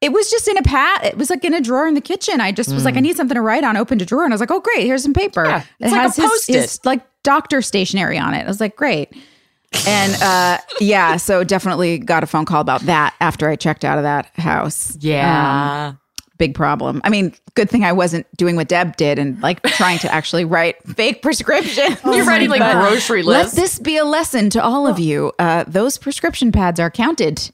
[0.00, 1.04] It was just in a pad.
[1.06, 2.40] It was like in a drawer in the kitchen.
[2.40, 3.76] I just was like, I need something to write on.
[3.76, 5.44] Opened a drawer, and I was like, oh great, here's some paper.
[5.44, 6.54] Yeah, it's it like a has his, Post-it.
[6.54, 8.44] his like doctor stationery on it.
[8.44, 9.16] I was like, great.
[9.86, 13.98] And uh, yeah, so definitely got a phone call about that after I checked out
[13.98, 14.96] of that house.
[15.00, 15.88] Yeah.
[15.88, 16.00] Um,
[16.38, 17.00] big problem.
[17.04, 20.44] I mean, good thing I wasn't doing what Deb did and like trying to actually
[20.44, 21.98] write fake prescriptions.
[22.04, 23.54] You're writing like grocery list.
[23.54, 25.32] Let this be a lesson to all of you.
[25.38, 27.50] Uh, those prescription pads are counted,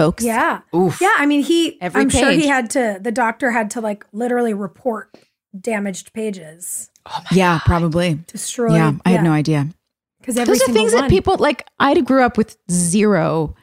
[0.00, 0.24] folks.
[0.24, 0.60] Yeah.
[0.74, 1.00] Oof.
[1.00, 1.12] Yeah.
[1.18, 4.54] I mean, he, Every I'm sure he had to, the doctor had to like literally
[4.54, 5.16] report
[5.58, 6.90] damaged pages,
[7.32, 8.14] Yeah, probably.
[8.26, 8.72] destroyed.
[8.72, 9.68] Yeah, I had no idea.
[10.20, 11.02] Because Those are things one.
[11.02, 11.66] that people like.
[11.78, 13.54] I grew up with zero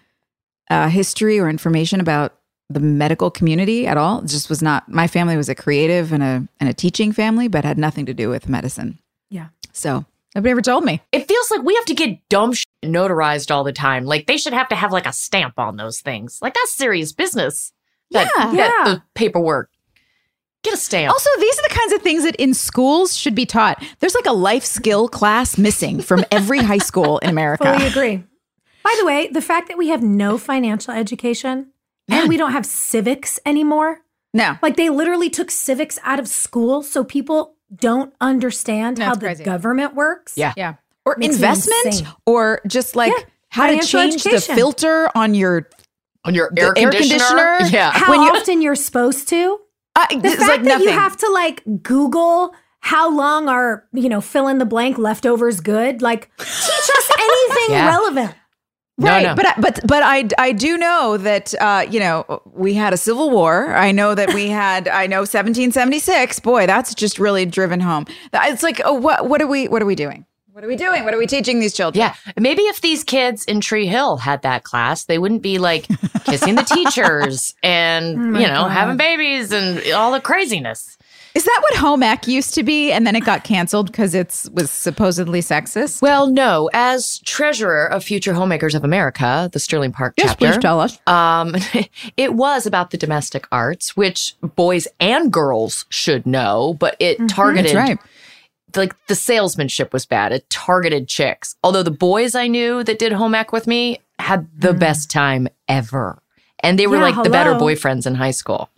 [0.71, 2.33] uh, history or information about
[2.69, 4.19] the medical community at all.
[4.23, 4.89] It just was not.
[4.89, 8.13] My family was a creative and a and a teaching family, but had nothing to
[8.13, 8.97] do with medicine.
[9.29, 9.49] Yeah.
[9.71, 10.03] So
[10.35, 10.99] nobody ever told me.
[11.11, 14.05] It feels like we have to get dumb shit notarized all the time.
[14.05, 16.39] Like they should have to have like a stamp on those things.
[16.41, 17.73] Like that's serious business.
[18.11, 18.45] That, Yeah.
[18.51, 18.93] that- Yeah.
[18.93, 19.69] the paperwork.
[20.63, 21.11] Get a stamp.
[21.13, 23.81] Also, these are the kinds of things that in schools should be taught.
[23.99, 27.71] There's like a life skill class missing from every high school in America.
[27.73, 28.23] Fully agree.
[28.83, 31.71] By the way, the fact that we have no financial education
[32.09, 33.99] and we don't have civics anymore,
[34.33, 34.57] No.
[34.61, 39.19] like they literally took civics out of school so people don't understand No, how the
[39.27, 39.43] crazy.
[39.43, 40.33] government works.
[40.37, 40.53] Yeah.
[40.57, 40.75] Yeah.
[41.07, 45.69] Or Makes investment or just like Yeah, how to financial change the filter on your
[46.25, 47.57] on your the air air conditioner.
[47.59, 47.77] conditioner?
[47.77, 47.91] Yeah.
[47.91, 49.59] How When you- often you're supposed to.
[49.95, 50.83] uh, The fact like that nothing.
[50.87, 55.59] you have to like Google how long are, you know, fill in the blank leftovers
[55.61, 56.45] good, like teach
[56.97, 57.87] us anything Yeah.
[57.89, 58.35] relevant.
[58.99, 59.35] Right, no.
[59.35, 62.97] but I- but but I I do know that uh, you know we had a
[62.97, 63.75] civil war.
[63.75, 66.39] I know that we had I know 1776.
[66.39, 68.05] Boy, that's just really driven home.
[68.33, 70.25] It's like oh, what what are we what are we doing?
[70.57, 71.03] What are we doing?
[71.03, 72.01] What are we teaching these children?
[72.01, 72.15] Yeah.
[72.35, 75.87] Maybe if these kids in Tree Hill had that class, they wouldn't be like
[76.25, 78.71] kissing the teachers and, my you know, God.
[78.71, 80.97] having babies and all the craziness.
[81.35, 84.47] Is that what home ec used to be, and then it got canceled because it
[84.51, 86.01] was supposedly sexist?
[86.01, 86.71] Well, no.
[86.73, 90.97] As treasurer of Future Homemakers of America, the Sterling Park chapter, Please tell us.
[91.05, 91.55] um,
[92.17, 97.75] it was about the domestic arts, which boys and girls should know, but it targeted
[97.75, 97.99] That's right.
[98.77, 100.31] Like the salesmanship was bad.
[100.31, 101.55] It targeted chicks.
[101.63, 104.79] Although the boys I knew that did home ec with me had the mm.
[104.79, 106.21] best time ever.
[106.61, 108.69] And they were Yeah, like the better boyfriends in high school.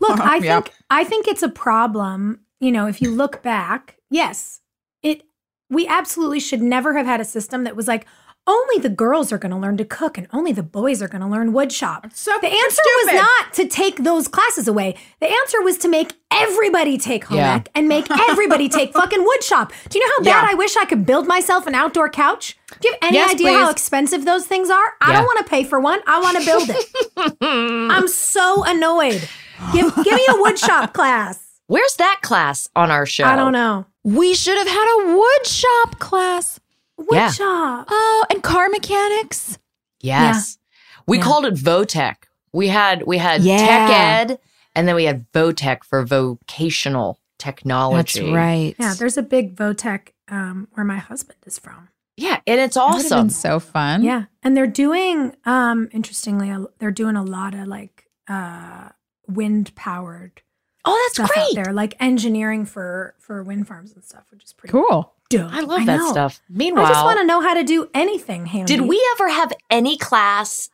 [0.00, 2.40] Look, uh-huh, I think I think it's a problem.
[2.60, 4.60] You know, if you look back, yes,
[5.02, 5.22] it.
[5.70, 8.06] We absolutely should never have had a system that was like
[8.46, 11.22] only the girls are going to learn to cook and only the boys are going
[11.22, 12.14] to learn woodshop.
[12.14, 14.94] so the answer was not to take those classes away.
[15.20, 17.56] The answer was to make everybody take home Yeah.
[17.56, 19.72] ec and make everybody take fucking wood shop.
[19.88, 20.50] Do you know how bad Yeah.
[20.50, 22.58] I wish I could build myself an outdoor couch?
[22.80, 24.92] Do you have any Yes, idea how expensive those things are?
[25.00, 25.16] I Yeah.
[25.18, 26.00] don't want to pay for one.
[26.06, 27.36] I want to build it.
[27.40, 29.26] I'm so annoyed.
[29.72, 31.40] Give, give me a woodshop class.
[31.66, 33.24] Where's that class on our show?
[33.24, 33.86] I don't know.
[34.02, 36.60] We should have had a woodshop class.
[36.96, 37.30] Wood Yeah.
[37.30, 37.86] shop.
[37.90, 39.58] Oh, and car mechanics.
[40.00, 40.58] Yes.
[41.06, 41.24] We Yeah.
[41.24, 42.16] called it Votech.
[42.52, 43.58] We had we had Yeah.
[43.58, 44.38] tech ed
[44.74, 48.20] and then we had Votech for vocational technology.
[48.20, 48.74] That's right.
[48.78, 51.88] Yeah, there's a big Votech um, where my husband is from.
[52.16, 54.02] Yeah, and it's That would have been so fun.
[54.04, 58.90] Yeah, and they're doing, um, interestingly, they're doing a lot of like uh,
[59.26, 60.40] wind powered
[60.86, 61.64] Oh, that's stuff out great.
[61.64, 65.13] there, like engineering for for wind farms and stuff, which is pretty Cool.
[65.38, 65.52] Dope.
[65.52, 66.10] I love that know.
[66.10, 66.40] stuff.
[66.48, 68.76] Meanwhile, I just want to know how to do anything handy.
[68.76, 70.68] Did we ever have any class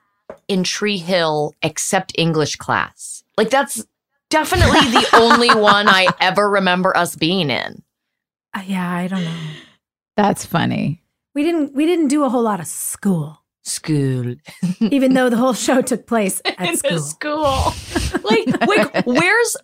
[0.48, 3.24] in Tree Hill except English class?
[3.36, 3.84] Like that's
[4.28, 7.82] definitely the only one I ever remember us being in.
[8.54, 9.36] Uh, yeah, I don't know.
[10.16, 11.02] That's funny.
[11.34, 11.72] We didn't.
[11.74, 13.39] We didn't do a whole lot of school,
[13.70, 14.34] School.
[14.80, 16.98] even though the whole show took place at in school.
[16.98, 17.72] school.
[18.24, 19.56] like, like where's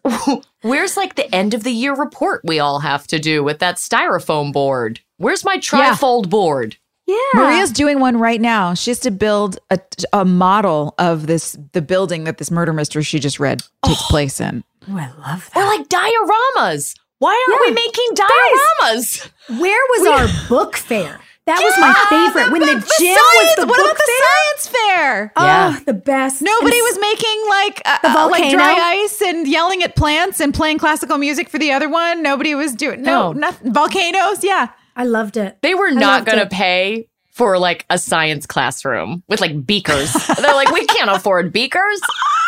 [0.63, 3.77] where's like the end of the year report we all have to do with that
[3.77, 5.01] styrofoam board?
[5.19, 6.77] Where's my trifold board?
[7.07, 8.75] Yeah, Maria's doing one right now.
[8.75, 9.79] She has to build a,
[10.13, 14.07] a model of this the building that this murder mystery she just read takes oh.
[14.09, 14.65] place in.
[14.89, 15.57] Oh, I love that.
[15.57, 15.79] Or that.
[15.79, 16.97] like dioramas.
[17.19, 17.71] Why aren't Yeah.
[17.71, 19.31] we making dioramas?
[19.61, 21.21] Where was our book fair?
[21.47, 22.51] That was my favorite.
[22.51, 24.25] when the, gym was the what book about the fair.
[24.25, 25.33] science fair?
[25.37, 25.79] Oh, Yeah.
[25.87, 26.43] the best.
[26.43, 28.59] Nobody And was making like uh, The uh, like volcano?
[28.59, 32.23] dry ice and yelling at plants and playing classical music for the other one.
[32.23, 33.39] Nobody was doing no, No.
[33.39, 33.73] nothing.
[33.73, 34.71] Volcanoes, yeah.
[34.97, 35.59] I loved it.
[35.63, 40.11] They were not going to pay for like a science classroom with like beakers.
[40.41, 42.01] They're like, we can't afford beakers.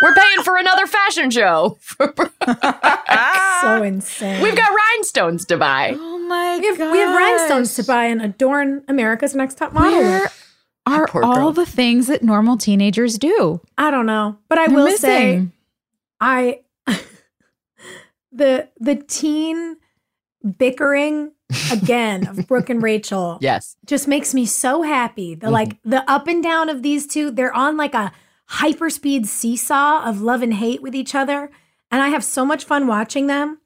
[0.03, 1.76] We're paying for another fashion show.
[3.61, 4.43] so insane.
[4.43, 5.95] We've got rhinestones to buy.
[5.95, 10.01] Oh my we have, we have rhinestones to buy and adorn America's Next Top Model.
[10.01, 10.30] Where
[10.86, 11.53] are poor all girl.
[11.53, 13.61] the things that normal teenagers do?
[13.76, 15.49] I don't know, but I They're will say.
[16.18, 16.61] I
[18.32, 19.76] the the teen
[20.57, 21.32] bickering
[21.72, 23.76] again of Brooke and Rachel Yes.
[23.86, 25.34] just makes me so happy.
[25.34, 25.55] The mm-hmm.
[25.55, 28.12] like the up and down of these two, they're on like a
[28.51, 31.51] hyperspeed seesaw of love and hate with each other,
[31.90, 33.61] and I have so much fun watching them.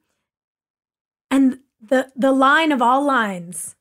[1.31, 3.75] And the the line of all lines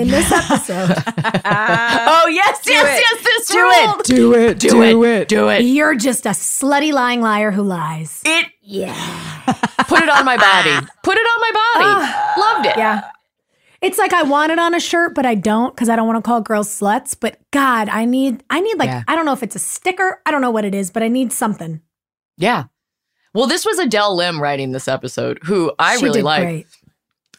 [0.00, 0.90] in this episode,
[1.44, 3.22] oh, yes, yes, yes.
[3.24, 4.00] This Do ruled.
[4.00, 4.06] it.
[4.06, 4.58] Do it.
[4.58, 5.28] Do, it.
[5.28, 5.62] Do it.
[5.62, 8.22] you're just a slutty lying liar who lies.
[8.24, 8.46] It.
[8.62, 8.94] Yeah.
[9.88, 10.86] Put it on my body.
[11.02, 11.52] Put it on my
[12.34, 12.40] body.
[12.40, 12.76] Loved it.
[12.76, 13.02] Yeah.
[13.80, 16.22] It's like I want it on a shirt, but I don't because I don't want
[16.22, 17.16] to call girls sluts.
[17.18, 19.04] But God, I need, I need like, Yeah.
[19.08, 20.20] I don't know if it's a sticker.
[20.26, 21.80] I don't know what it is, but I need something.
[22.36, 22.64] Yeah.
[23.32, 26.66] Well, this was Adele Lim writing this episode, who I She really like.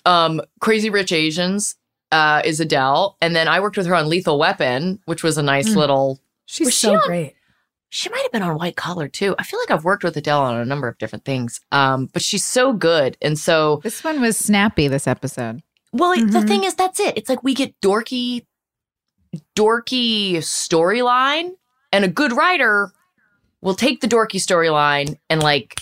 [0.05, 1.75] um Crazy Rich Asians
[2.11, 5.43] uh is Adele and then I worked with her on Lethal Weapon which was a
[5.43, 5.75] nice Mm.
[5.77, 7.35] little She's Was she so on- great.
[7.89, 9.35] she might have been on white collar too.
[9.39, 11.61] I feel like I've worked with Adele on a number of different things.
[11.71, 13.15] Um, but she's so good.
[13.21, 14.87] And so This one was snappy.
[14.89, 15.61] This episode.
[15.93, 16.47] well, the Mhm.
[16.47, 17.17] thing is, that's it.
[17.17, 18.45] It's like we get dorky,
[19.55, 21.51] dorky storyline,
[21.91, 22.91] and a good writer
[23.61, 25.81] will take the dorky storyline and like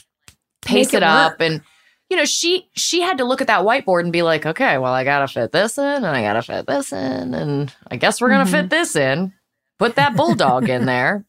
[0.61, 1.31] pace Make it, it up.
[1.33, 1.41] work.
[1.41, 1.61] And
[2.09, 4.93] you know, she she had to look at that whiteboard and be like, okay, well,
[4.93, 8.29] I gotta fit this in, and I gotta fit this in, and I guess we're
[8.29, 8.51] gonna Mhm.
[8.51, 9.33] fit this in.
[9.77, 11.23] Put that bulldog in there.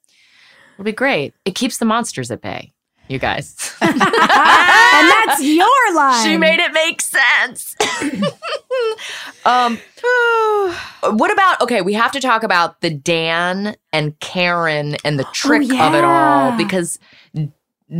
[0.74, 1.34] It'll be great.
[1.44, 2.72] It keeps the monsters at bay.
[3.08, 3.74] You guys.
[3.80, 6.24] and that's your line.
[6.24, 7.74] She made it make sense.
[9.44, 9.78] um,
[11.02, 11.82] what about okay?
[11.82, 16.56] We have to talk about the Dan and Karen and the trick of it all
[16.56, 16.98] because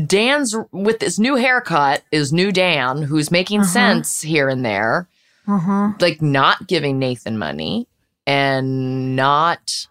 [0.07, 3.69] Dan's with this new haircut is new Dan who's making Uh-huh.
[3.71, 5.09] sense here and there,
[5.49, 5.93] Uh-huh.
[6.01, 7.89] like not giving Nathan money
[8.27, 9.87] and not,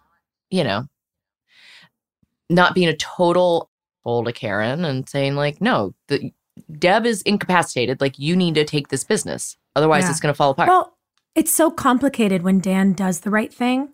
[0.50, 0.86] you know,
[2.48, 3.68] not being a total
[4.02, 6.32] fool to Karen and saying like, no, the
[6.78, 8.00] Deb is incapacitated.
[8.00, 10.10] Like you need to take this business, otherwise Yeah.
[10.10, 10.68] it's going to fall apart.
[10.68, 10.96] Well,
[11.34, 13.90] it's so complicated when Dan does the right thing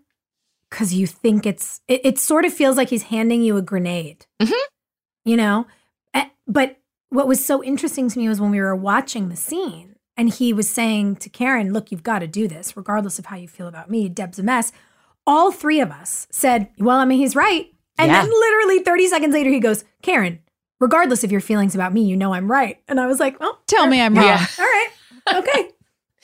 [0.70, 4.26] because you think it's, it, it sort of feels like he's handing you a grenade.
[4.40, 4.52] Mhm.
[5.24, 5.66] You know?
[6.46, 6.78] But
[7.10, 10.52] what was so interesting to me was when we were watching the scene and he
[10.52, 13.68] was saying to Karen, look, you've got to do this, regardless of how you feel
[13.68, 14.08] about me.
[14.08, 14.72] Deb's a mess.
[15.26, 17.66] All three of us said, well, I mean, he's right.
[17.98, 18.22] And Yeah.
[18.22, 20.40] then literally 30 seconds later, he goes, Karen,
[20.80, 22.78] regardless of your feelings about me, you know I'm right.
[22.88, 24.24] And I was like, well, Tell me I'm wrong.
[24.24, 24.46] Yeah.
[24.58, 24.88] all right.
[25.34, 25.70] Okay.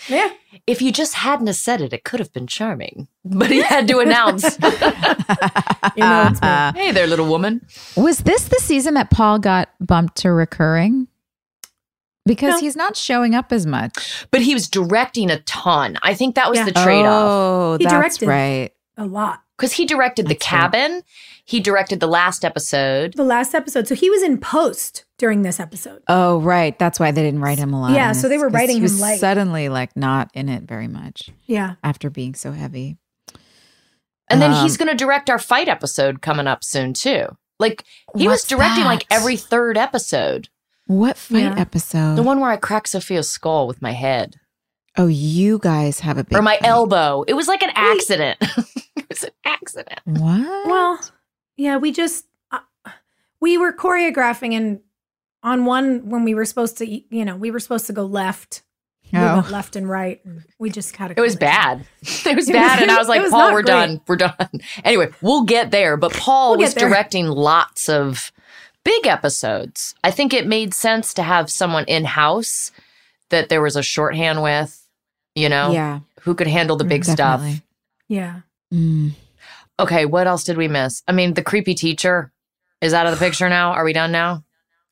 [0.09, 0.31] Yeah.
[0.67, 3.09] if you just hadn't have said it, it could have been charming.
[3.25, 6.81] But he had to announce, You know it's me.
[6.81, 7.65] "Hey there, little woman."
[7.97, 11.09] Was this the season that Paul got bumped to recurring?
[12.25, 12.61] Because No.
[12.61, 14.27] he's not showing up as much.
[14.31, 15.99] But he was directing a ton.
[16.03, 16.65] I think that was Yeah.
[16.67, 17.23] the trade off.
[17.29, 18.29] Oh, He that's directed.
[18.29, 18.71] right.
[18.97, 19.41] A lot.
[19.57, 20.93] Because he directed the Cabin.
[20.93, 21.03] right.
[21.53, 23.15] Cabin, he directed the last episode.
[23.15, 23.87] The last episode.
[23.89, 26.03] So he was in post during this episode.
[26.09, 26.79] Oh, right.
[26.79, 27.93] That's why they didn't write him a lot.
[27.93, 29.21] Yeah, so they were writing he him was light.
[29.21, 31.75] Suddenly, like, not in it very much Yeah.
[31.85, 32.97] after being so heavy.
[34.31, 37.27] And then Um, he's going to direct our fight episode coming up soon too.
[37.59, 37.85] Like
[38.17, 40.49] he was What's directing like every third episode.
[40.87, 41.55] What fight Yeah.
[41.59, 42.17] episode?
[42.17, 44.37] The one where I cracked Sophia's skull with my head
[44.99, 46.69] oh, you guys have a big or my fight.
[46.69, 47.25] elbow.
[47.27, 48.37] It was like an accident.
[48.97, 50.01] it was an accident.
[50.05, 50.67] What?
[50.67, 51.01] Well,
[51.63, 52.59] yeah, we just, uh,
[53.41, 54.81] we were choreographing and
[55.45, 58.63] on one, when we were supposed to, you know, we were supposed to go left.
[59.13, 59.35] We Oh.
[59.37, 60.25] went left and right.
[60.25, 61.85] And we just had a It was bad.
[62.27, 62.81] It was bad.
[62.81, 63.67] and I was like, was Paul, we're great.
[63.73, 64.01] done.
[64.07, 64.35] We're done.
[64.85, 65.97] Anyway, we'll get there.
[65.97, 66.89] But Paul We'll was there.
[66.89, 68.33] directing lots of
[68.85, 69.95] big episodes.
[70.03, 72.71] I think it made sense to have someone in house
[73.31, 74.87] that there was a shorthand with,
[75.35, 76.01] you know, yeah.
[76.23, 77.53] who could handle the big definitely.
[77.55, 77.63] stuff.
[78.09, 78.41] Yeah.
[78.73, 79.13] Mm.
[79.83, 81.03] Okay, what else did we miss?
[81.09, 82.33] I mean, the creepy teacher
[82.81, 83.73] is out of the picture now.
[83.73, 84.45] Are we done now?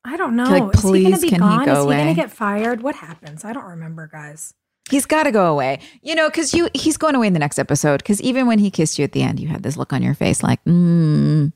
[0.03, 0.45] I don't know.
[0.45, 1.65] Like, Is he going to be can he gone?
[1.65, 2.81] go Is he going to get fired?
[2.81, 3.45] What happens?
[3.45, 4.53] I don't remember, guys.
[4.89, 5.79] He's got to go away.
[6.01, 7.97] You know, because you he's going away in the next episode.
[8.01, 10.15] Because even when he kissed you at the end, you had this look on your
[10.15, 11.53] face, like, mm,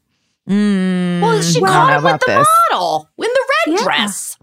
[0.47, 2.47] mm, Well, she I caught him with the this.
[2.71, 3.83] model in the red Yeah.
[3.83, 4.37] dress.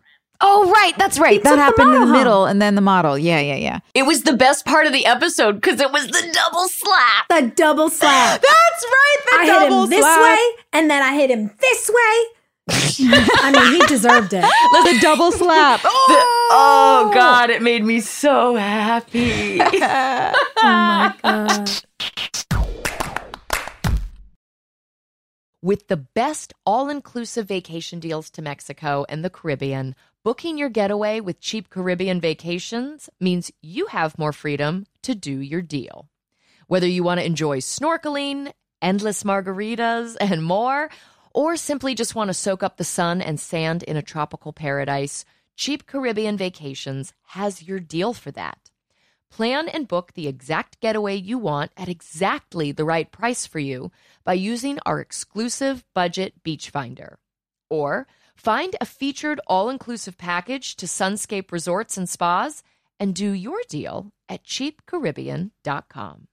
[0.45, 1.37] Oh, right, that's right.
[1.37, 3.17] took that the happened in the middle, and then the model.
[3.17, 3.79] Yeah, yeah, yeah.
[3.95, 7.29] It was the best part of the episode because it was the double slap.
[7.29, 8.41] The double slap.
[8.43, 9.17] That's right.
[9.31, 12.27] The I hit him this way, and then I hit him this way.
[12.69, 14.45] I mean, he deserved it.
[14.73, 15.81] The double slap.
[15.85, 19.61] Oh God, it made me so happy.
[20.65, 21.71] Oh my god.
[25.61, 31.21] With the best all inclusive vacation deals to Mexico and the Caribbean, booking your getaway
[31.21, 36.09] with cheap Caribbean vacations means you have more freedom to do your deal.
[36.69, 40.91] Whether you want to enjoy snorkeling, endless margaritas, and more,
[41.35, 45.25] or simply just want to soak up the sun and sand in a tropical paradise,
[45.57, 48.71] Cheap Caribbean Vacations has your deal for that.
[49.31, 53.91] Plan and book the exact getaway you want at exactly the right price for you
[54.25, 57.19] by using our exclusive budget beach finder.
[57.71, 58.07] Or
[58.37, 62.63] find a featured all inclusive package to Sunscape Resorts and Spas
[62.99, 66.29] and do your deal at cheapcaribbean.com.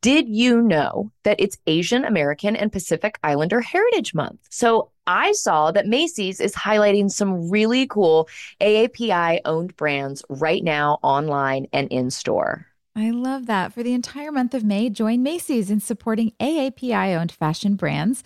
[0.00, 4.40] Did you know that it's Asian American and Pacific Islander Heritage Month?
[4.50, 8.28] So I saw that Macy's is highlighting some really cool
[8.60, 12.66] AAPI owned brands right now online and in store.
[12.94, 13.72] I love that.
[13.72, 18.22] For the entire month of May, join Macy's in supporting AAPI owned fashion brands.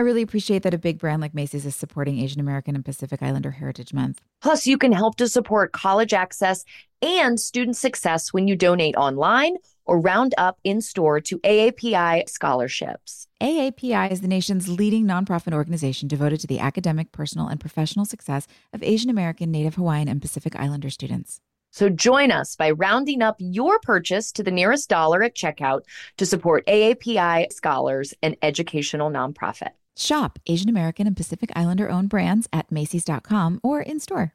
[0.00, 3.22] I really appreciate that a big brand like Macy's is supporting Asian American and Pacific
[3.22, 4.22] Islander Heritage Month.
[4.40, 6.64] Plus, you can help to support college access
[7.02, 13.26] and student success when you donate online or round up in store to AAPI scholarships.
[13.42, 18.46] AAPI is the nation's leading nonprofit organization devoted to the academic, personal, and professional success
[18.72, 21.42] of Asian American, Native Hawaiian, and Pacific Islander students.
[21.72, 25.82] So join us by rounding up your purchase to the nearest dollar at checkout
[26.16, 29.72] to support AAPI scholars, and educational nonprofit.
[29.96, 34.34] Shop Asian American and Pacific Islander owned brands at Macy's.com or in store.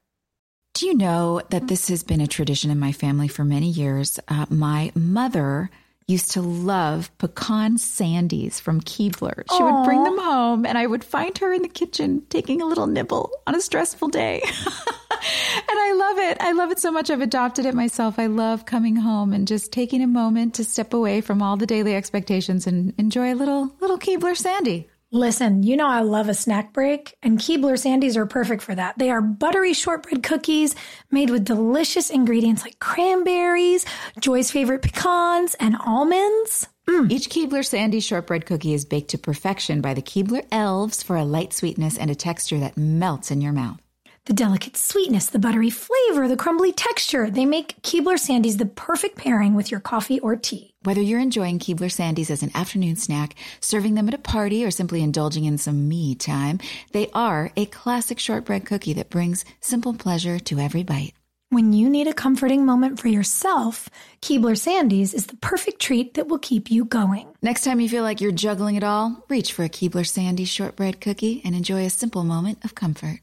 [0.73, 4.19] Do you know that this has been a tradition in my family for many years?
[4.27, 5.69] Uh, my mother
[6.07, 9.43] used to love pecan sandies from Keebler.
[9.55, 12.65] She would bring them home, and I would find her in the kitchen taking a
[12.65, 14.41] little nibble on a stressful day.
[14.45, 16.37] and I love it.
[16.41, 17.09] I love it so much.
[17.09, 18.19] I've adopted it myself.
[18.19, 21.65] I love coming home and just taking a moment to step away from all the
[21.65, 24.89] daily expectations and enjoy a little little Keebler sandy.
[25.11, 28.97] Listen, you know I love a snack break, and Keebler Sandies are perfect for that.
[28.97, 30.75] They are buttery shortbread cookies
[31.11, 33.85] made with delicious ingredients like cranberries,
[34.19, 36.67] Joy's favorite pecans, and almonds.
[36.87, 37.11] Mm.
[37.11, 41.23] Each Keebler Sandy shortbread cookie is baked to perfection by the Keebler elves for a
[41.23, 43.84] light sweetness and a texture that melts in your mouth.
[44.25, 49.17] The delicate sweetness, the buttery flavor, the crumbly texture, they make Keebler Sandies the perfect
[49.17, 50.73] pairing with your coffee or tea.
[50.81, 54.71] Whether you're enjoying Keebler Sandies as an afternoon snack, serving them at a party, or
[54.71, 56.59] simply indulging in some me time,
[56.91, 61.13] they are a classic shortbread cookie that brings simple pleasure to every bite.
[61.49, 63.91] When you need a comforting moment for yourself,
[64.23, 67.27] Keebler Sandies is the perfect treat that will keep you going.
[67.43, 70.99] Next time you feel like you're juggling it all, reach for a Keebler Sandy shortbread
[70.99, 73.19] cookie and enjoy a simple moment of comfort.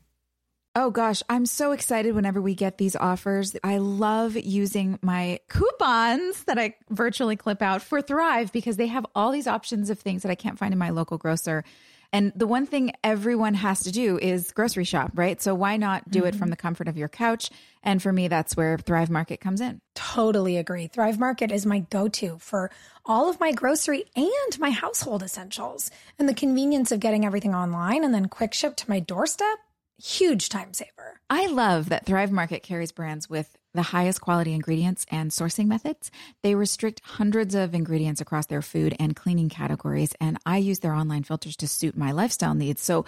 [0.75, 3.55] Oh gosh, I'm so excited whenever we get these offers.
[3.63, 9.05] I love using my coupons that I virtually clip out for Thrive because they have
[9.15, 11.63] all these options of things that I can't find in my local grocer.
[12.11, 15.41] And the one thing everyone has to do is grocery shop, right?
[15.43, 16.51] So why not do it from mm-hmm.
[16.51, 17.51] the comfort of your couch?
[17.83, 19.83] And for me, that's where Thrive Market comes in.
[19.95, 20.87] Totally agree.
[20.87, 22.71] Thrive Market is my go to for
[23.05, 25.91] all of my grocery and my household essentials.
[26.19, 29.59] And the convenience of getting everything online and then quick ship to my doorstep,
[30.03, 31.21] huge time saver.
[31.31, 36.11] I love that Thrive Market carries brands with the highest quality ingredients and sourcing methods.
[36.43, 40.93] They restrict hundreds of ingredients across their food and cleaning categories, and I use their
[40.93, 42.83] online filters to suit my lifestyle needs.
[42.83, 43.05] So,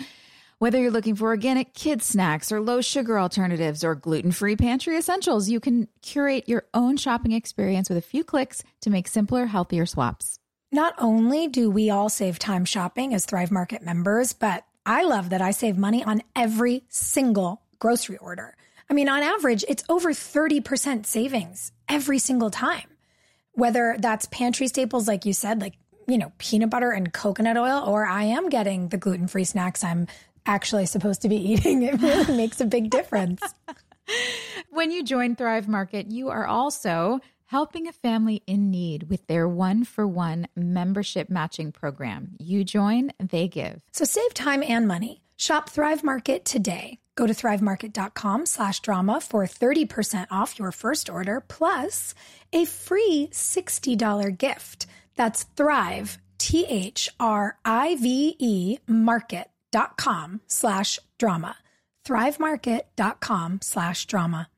[0.61, 5.49] whether you're looking for organic kids snacks or low sugar alternatives or gluten-free pantry essentials,
[5.49, 9.85] you can curate your own shopping experience with a few clicks to make simpler, healthier
[9.85, 10.39] swaps.
[10.71, 15.31] Not only do we all save time shopping as Thrive Market members, but I love
[15.31, 18.55] that I save money on every single grocery order.
[18.91, 22.89] I mean, on average, it's over 30% savings every single time.
[23.53, 25.75] Whether that's pantry staples, like you said, like,
[26.07, 29.83] you know, peanut butter and coconut oil, or I am getting the gluten free snacks
[29.83, 30.07] I'm
[30.45, 31.83] actually supposed to be eating.
[31.83, 33.43] It really makes a big difference.
[34.71, 37.21] When you join Thrive Market, you are also
[37.55, 42.31] helping a family in need with their one for one membership matching program.
[42.41, 43.81] You join, they give.
[43.93, 45.23] So save time and money.
[45.37, 46.99] Shop Thrive Market today.
[47.15, 52.13] Go to thrivemarket.com slash drama for 30% off your first order plus
[52.53, 54.87] a free $60 gift.
[55.15, 61.55] That's Thrive, T H R I V E market.com slash drama.
[62.05, 64.49] Thrivemarket.com slash drama.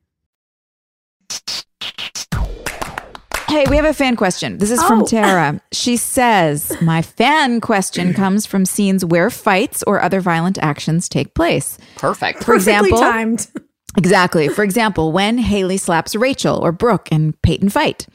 [3.47, 4.57] Hey, we have a fan question.
[4.57, 5.05] This is from Oh.
[5.05, 5.61] Tara.
[5.71, 11.33] She says, My fan question comes from scenes where fights or other violent actions take
[11.33, 11.77] place.
[11.95, 12.39] Perfect.
[12.39, 13.47] For Perfectly example, timed.
[13.97, 14.47] Exactly.
[14.47, 18.05] For example, when Haley slaps Rachel or Brooke and Peyton fight,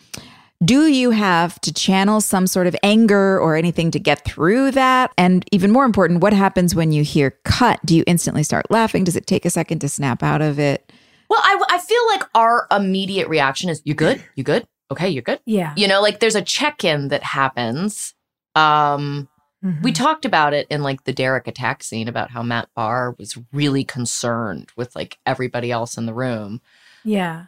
[0.64, 5.10] do you have to channel some sort of anger or anything to get through that?
[5.18, 7.80] And even more important, what happens when you hear cut?
[7.84, 9.02] Do you instantly start laughing?
[9.02, 10.92] Does it take a second to snap out of it?
[11.28, 14.22] Well, I, I feel like our immediate reaction is, "You good?
[14.36, 14.64] You good?
[14.92, 15.74] Okay, you're good." Yeah.
[15.76, 18.14] You know, like there's a check-in that happens.
[18.54, 19.28] Um,
[19.64, 19.82] Mm-hmm.
[19.82, 23.38] we talked about it in like the Derek attack scene about how Matt Barr was
[23.52, 26.60] really concerned with like everybody else in the room.
[27.04, 27.44] Yeah.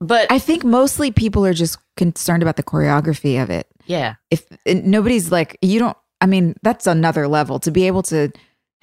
[0.00, 3.68] But I think mostly people are just concerned about the choreography of it.
[3.86, 8.32] yeah, If nobody's like, you don't, I mean, that's another level to be able to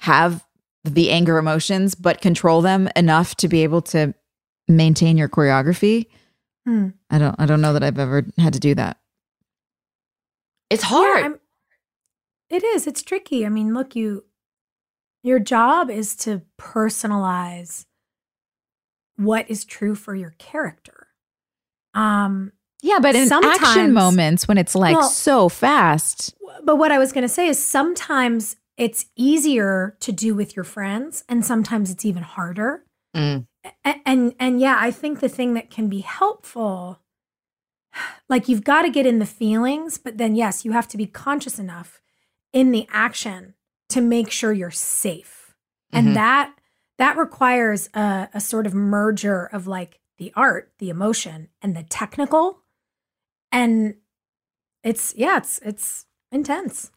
[0.00, 0.42] have
[0.84, 4.14] the anger emotions, but control them enough to be able to
[4.68, 6.06] maintain your choreography.
[6.66, 6.88] Hmm.
[7.10, 8.98] I don't, I don't know that I've ever had to do that.
[10.68, 11.38] it's hard.
[12.50, 12.86] Yeah, it is.
[12.86, 13.46] It's tricky.
[13.46, 14.24] I mean, look, you
[15.22, 17.84] your job is to personalize
[19.16, 21.08] what is true for your character.
[21.94, 22.52] Um,
[22.82, 27.12] Yeah, but in action moments when it's like Well- so fast, but what I was
[27.12, 32.04] going to say is sometimes it's easier to do with your friends, and sometimes it's
[32.04, 32.84] even harder.
[33.16, 33.46] Mm.
[33.84, 37.00] A- And and yeah, I think the thing that can be helpful
[38.28, 41.06] like you've got to get in the feelings, but then yes, you have to be
[41.06, 42.00] conscious enough
[42.52, 43.54] in the action
[43.88, 45.54] to make sure you're safe.
[45.92, 46.52] And that
[46.98, 51.84] that requires a, a sort of merger of like the art, the emotion, and the
[51.84, 52.60] technical.
[53.52, 53.94] And
[54.82, 56.90] it's yeah, it's it's intense.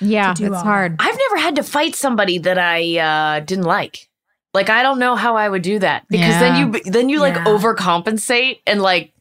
[0.00, 0.96] Yeah, it's all hard.
[0.98, 4.08] I've never had to fight somebody that I uh, didn't like.
[4.56, 7.34] Like I don't know how I would do that because then you then you like
[7.34, 7.44] Yeah.
[7.44, 9.12] overcompensate and like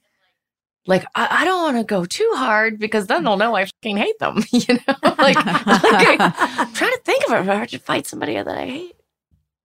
[0.88, 3.97] like I, I don't want to go too hard because then they'll know I fucking
[3.97, 4.43] hate them.
[4.51, 8.07] You know, like, like I, am trying to think of it if I to fight
[8.07, 8.95] somebody that I hate.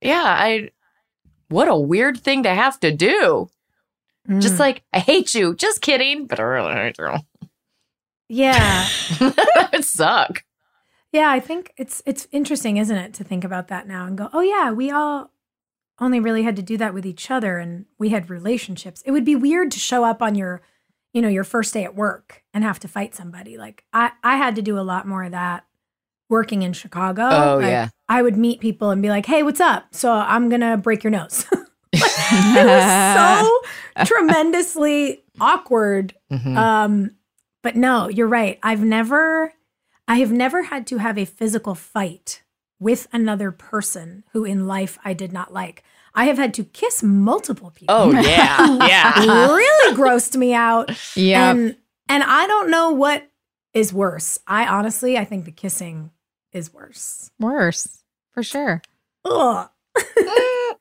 [0.01, 0.71] Yeah, I.
[1.49, 3.49] What a weird thing to have to do.
[4.39, 4.61] Just Mm.
[4.61, 5.55] like I hate you.
[5.55, 7.15] Just kidding, but I really hate you.
[8.29, 8.87] yeah.
[9.21, 10.45] that would suck.
[11.13, 14.29] Yeah, I think it's it's interesting, isn't it, to think about that now and go,
[14.33, 15.31] "Oh yeah, we all
[16.01, 19.25] only really had to do that with each other and we had relationships." It would
[19.25, 20.63] be weird to show up on your,
[21.13, 23.57] you know, your first day at work and have to fight somebody.
[23.59, 25.65] Like I I had to do a lot more of that
[26.29, 27.29] working in Chicago.
[27.31, 27.89] Oh, Like, yeah.
[28.09, 31.03] I would meet people and be like, "Hey, what's up?" So, I'm going to break
[31.03, 31.45] your nose.
[31.93, 36.57] it was so tremendously awkward Mhm.
[36.57, 37.11] um,
[37.63, 38.59] but no, you're right.
[38.63, 39.53] I've never,
[40.09, 42.43] I have never had to have a physical fight
[42.79, 45.83] with another person who in life I did not like.
[46.15, 47.95] I have had to kiss multiple people.
[47.95, 49.53] oh yeah, yeah.
[49.55, 50.91] really grossed me out.
[51.17, 51.51] Yeah.
[51.51, 51.77] And
[52.09, 53.29] and I don't know what
[53.75, 54.39] is worse.
[54.47, 56.11] I honestly, I think the kissing
[56.53, 57.31] is worse.
[57.39, 58.03] Worse,
[58.33, 58.83] for sure.
[59.25, 59.69] Ugh.
[59.97, 60.75] I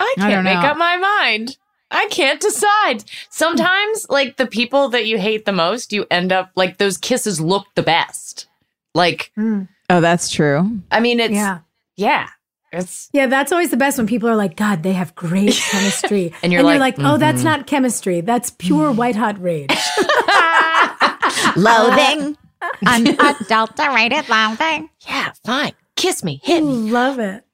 [0.00, 1.56] I can't don't make up my mind.
[1.90, 3.04] I can't decide.
[3.30, 7.40] Sometimes, like the people that you hate the most, you end up like those kisses
[7.40, 8.46] look the best.
[8.94, 9.68] Like, Mm.
[9.90, 10.80] Oh, that's true.
[10.90, 11.58] I mean, it's Yeah.
[11.96, 12.28] yeah,
[12.74, 16.32] it's Yeah, that's always the best when people are like, God, they have great chemistry.
[16.42, 17.44] And you're like, oh, that's mhm.
[17.44, 18.20] not chemistry.
[18.20, 19.70] That's pure white hot rage.
[21.56, 22.36] Loathing.
[22.86, 24.88] Unadulterated loathing.
[25.06, 25.72] yeah, fine.
[25.96, 26.90] Kiss me, hit me.
[26.90, 27.44] Love it.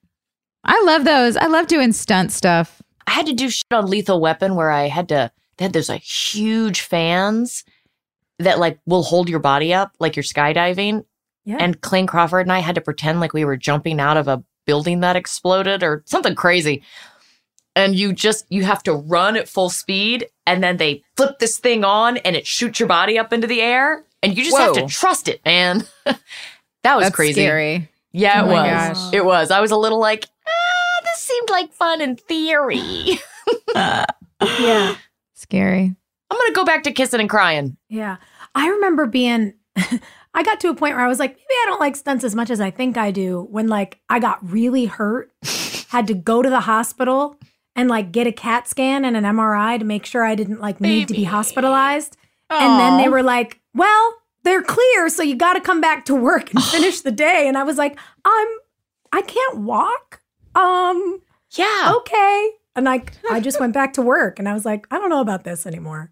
[0.63, 1.37] I love those.
[1.37, 2.81] I love doing stunt stuff.
[3.07, 5.31] I had to do shit on Lethal Weapon where I had to.
[5.57, 7.63] They had those like huge fans
[8.39, 11.05] that like will hold your body up like you're skydiving.
[11.45, 11.57] Yeah.
[11.59, 14.43] And Clayne Crawford and I had to pretend like we were jumping out of a
[14.71, 16.81] building that exploded or something crazy.
[17.75, 21.59] And you just you have to run at full speed and then they flip this
[21.59, 24.73] thing on and it shoots your body up into the air and you just have
[24.75, 25.83] to trust it, man.
[26.05, 27.41] that was That's crazy.
[27.41, 27.89] scary.
[28.13, 28.69] Yeah, it Oh was.
[28.97, 29.13] gosh.
[29.13, 29.51] It was.
[29.51, 33.19] I was a little like, ah, this seemed like fun in theory.
[33.75, 34.95] yeah.
[35.33, 35.95] Scary.
[36.29, 37.75] I'm gonna go back to kissing and crying.
[37.89, 38.17] Yeah.
[38.55, 39.53] I remember being
[40.33, 42.33] I got to a point where I was like, maybe I don't like stunts as
[42.35, 45.31] much as I think I do when like I got really hurt,
[45.89, 47.37] had to go to the hospital
[47.75, 50.79] and like get a CAT scan and an MRI to make sure I didn't like
[50.79, 51.23] need to be Baby.
[51.25, 52.17] hospitalized.
[52.49, 54.13] And then they were like, well,
[54.43, 57.45] they're clear, so you got to come back to work and finish the day.
[57.47, 58.47] And I was like, I'm
[59.13, 60.21] I can't walk.
[60.55, 61.21] Um,
[61.51, 61.93] Yeah.
[61.97, 62.49] okay.
[62.75, 65.21] And like I just went back to work and I was like, I don't know
[65.21, 66.11] about this anymore.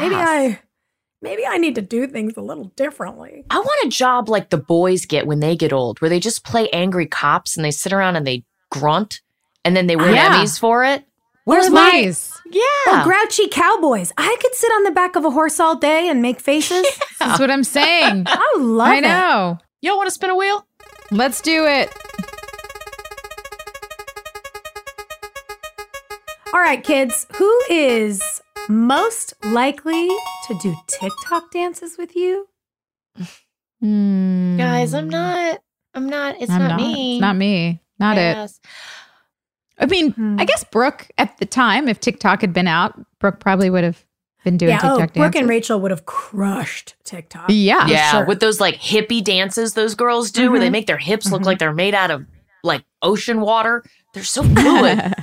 [0.00, 0.58] Maybe I
[1.22, 3.44] maybe I need to do things a little differently.
[3.50, 6.44] I want a job like the boys get when they get old, where they just
[6.44, 9.20] play angry cops and they sit around and they grunt
[9.64, 10.34] and then they win Yeah.
[10.42, 11.04] Emmys for it.
[11.44, 12.38] Where's Or my mice?
[12.50, 12.62] yeah?
[13.00, 14.12] Or grouchy cowboys.
[14.18, 16.86] I could sit on the back of a horse all day and make faces.
[17.18, 18.24] That's what I'm saying.
[18.28, 19.00] I love I it.
[19.02, 19.58] know.
[19.80, 20.66] Y'all want to spin a wheel?
[21.10, 21.90] Let's do it.
[26.52, 28.22] All right, kids, who is
[28.68, 30.08] most likely
[30.46, 32.48] to do TikTok dances with you?
[33.80, 34.56] Hmm.
[34.56, 35.60] Guys, I'm not.
[35.94, 36.36] I'm not.
[36.40, 37.16] It's I'm not, me.
[37.16, 37.80] It's not me.
[37.98, 38.50] Not it.
[39.78, 40.38] I mean, Hmm.
[40.40, 44.04] I guess Brooke at the time, if TikTok had been out, Brooke probably would have
[44.44, 45.40] been doing yeah, oh, TikTok Brooke dances.
[45.40, 47.46] and Rachel would have crushed TikTok.
[47.48, 47.86] Yeah.
[47.86, 48.24] Yeah, sure.
[48.26, 50.72] with those like hippie dances those girls do, where they Mhm.
[50.72, 51.46] make their hips look Mhm.
[51.46, 52.24] like they're made out of
[52.64, 53.84] like ocean water.
[54.14, 55.14] They're so fluid.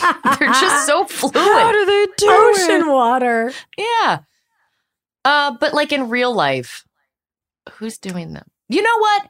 [0.38, 1.34] they're just so fluid.
[1.36, 3.52] How do they do Ocean water.
[3.76, 4.18] Yeah.
[5.24, 6.84] Uh, but like in real life,
[7.72, 8.46] who's doing them?
[8.68, 9.28] You know what?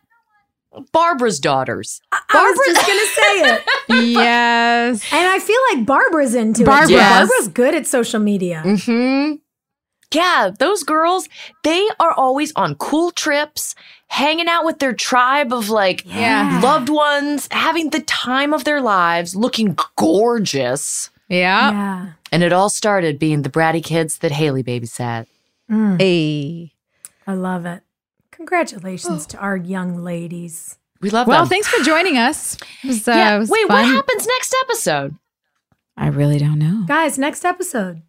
[0.92, 2.00] Barbara's daughters.
[2.12, 4.12] I was just gonna say it.
[4.12, 5.12] yes.
[5.12, 6.88] And I feel like Barbara's into Barbara.
[6.88, 6.90] it.
[6.92, 7.28] Yes.
[7.28, 8.62] Barbara's good at social media.
[8.64, 9.36] Mm-hmm.
[10.14, 11.28] Yeah, those girls,
[11.64, 13.74] they are always on cool trips,
[14.08, 16.60] hanging out with their tribe of like Yeah.
[16.62, 21.10] loved ones, having the time of their lives, looking gorgeous.
[21.28, 21.70] Yeah.
[21.72, 22.06] Yeah.
[22.32, 25.26] And it all started being the bratty kids that Haley babysat.
[25.70, 26.72] Mm, Hey.
[27.26, 27.82] I love it.
[28.30, 30.76] Congratulations to our young ladies.
[31.00, 31.48] We love Well, them.
[31.48, 32.56] thanks for joining us.
[32.84, 33.38] It was, uh, yeah.
[33.40, 33.68] Wait, fun.
[33.68, 35.16] what happens next episode?
[35.96, 36.84] I really don't know.
[36.86, 38.02] Guys, next episode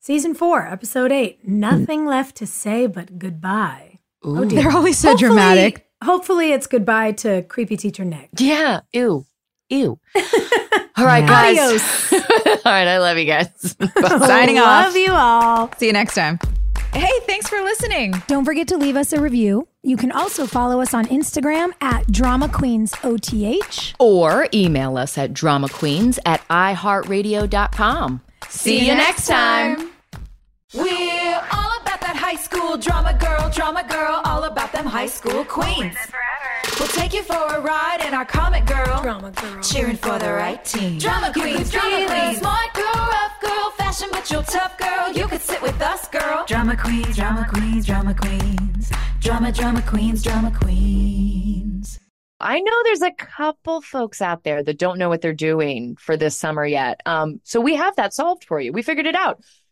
[0.00, 1.46] Season four, episode eight.
[1.46, 3.91] Nothing left to say but goodbye.
[4.24, 4.62] Oh dear.
[4.62, 5.86] They're always so Hopefully- dramatic.
[6.02, 8.28] Hopefully, it's goodbye to creepy teacher Nick.
[8.38, 8.80] Yeah.
[8.92, 9.24] Ew.
[9.70, 9.98] Ew.
[10.96, 11.56] All right, guys.
[11.58, 12.12] Adios.
[12.12, 12.88] All right.
[12.88, 13.48] I love you guys.
[14.26, 14.86] Signing off.
[14.86, 15.72] Love you all.
[15.78, 16.38] See you next time.
[16.92, 18.14] Hey, thanks for listening.
[18.26, 19.66] Don't forget to leave us a review.
[19.82, 23.94] You can also follow us on Instagram at Drama Queens OTH.
[23.98, 28.20] or email us at dramaqueens at iheartradio.com.
[28.48, 29.90] See you next time.
[30.74, 31.40] We're
[32.52, 35.96] school drama girl, drama girl, all about them high school queens.
[36.78, 40.32] We'll take you for a ride in our comic girl, drama girl, cheering for the
[40.32, 40.98] right team.
[40.98, 45.12] Drama queens, drama queens, smart girl, rough girl, fashion but you're tough girl.
[45.12, 46.44] You could sit with us, girl.
[46.46, 51.98] Drama queens, drama queens, drama queens, drama, drama queens, drama queens.
[52.38, 56.16] I know there's a couple folks out there that don't know what they're doing for
[56.16, 57.00] this summer yet.
[57.06, 58.72] Um, so we have that solved for you.
[58.72, 59.42] We figured it out.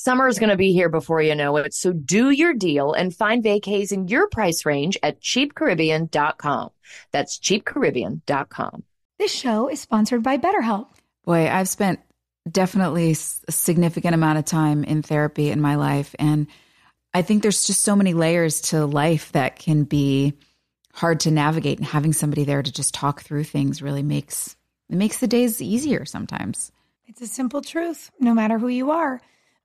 [0.00, 1.74] Summer is going to be here before you know it.
[1.74, 6.70] So do your deal and find vacays in your price range at cheapcaribbean.com.
[7.10, 8.84] That's cheapcaribbean.com.
[9.18, 10.86] This show is sponsored by BetterHelp.
[11.24, 11.98] Boy, I've spent
[12.48, 16.14] definitely s- a significant amount of time in therapy in my life.
[16.20, 16.46] And
[17.12, 20.34] I think there's just so many layers to life that can be
[20.92, 21.78] hard to navigate.
[21.78, 24.54] And having somebody there to just talk through things really makes
[24.88, 26.70] it makes the days easier sometimes.
[27.08, 28.12] It's a simple truth.
[28.20, 29.20] No matter who you are,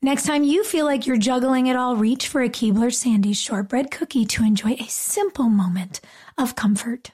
[0.00, 3.90] Next time you feel like you're juggling it all, reach for a Keebler Sandy's shortbread
[3.90, 6.00] cookie to enjoy a simple moment
[6.38, 7.10] of comfort.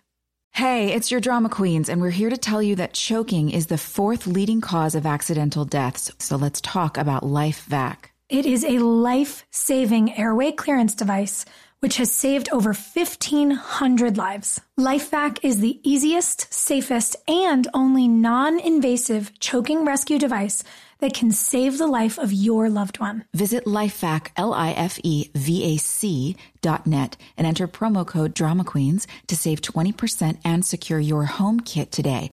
[0.53, 3.79] Hey, it's your drama queens, and we're here to tell you that choking is the
[3.79, 6.13] fourth leading cause of accidental deaths.
[6.19, 7.97] So let's talk about LifeVac.
[8.29, 11.47] It is a life saving airway clearance device
[11.85, 14.59] which has saved over 1,500 lives.
[14.81, 20.65] LifeVac is the easiest, safest, and only non invasive choking rescue device
[21.05, 23.27] that can save the life of your loved one.
[23.35, 30.65] Visit LifeVac, L-I-F-E-V-A-C dot net and enter promo code Drama Queens to save 20% and
[30.65, 32.33] secure your home kit today.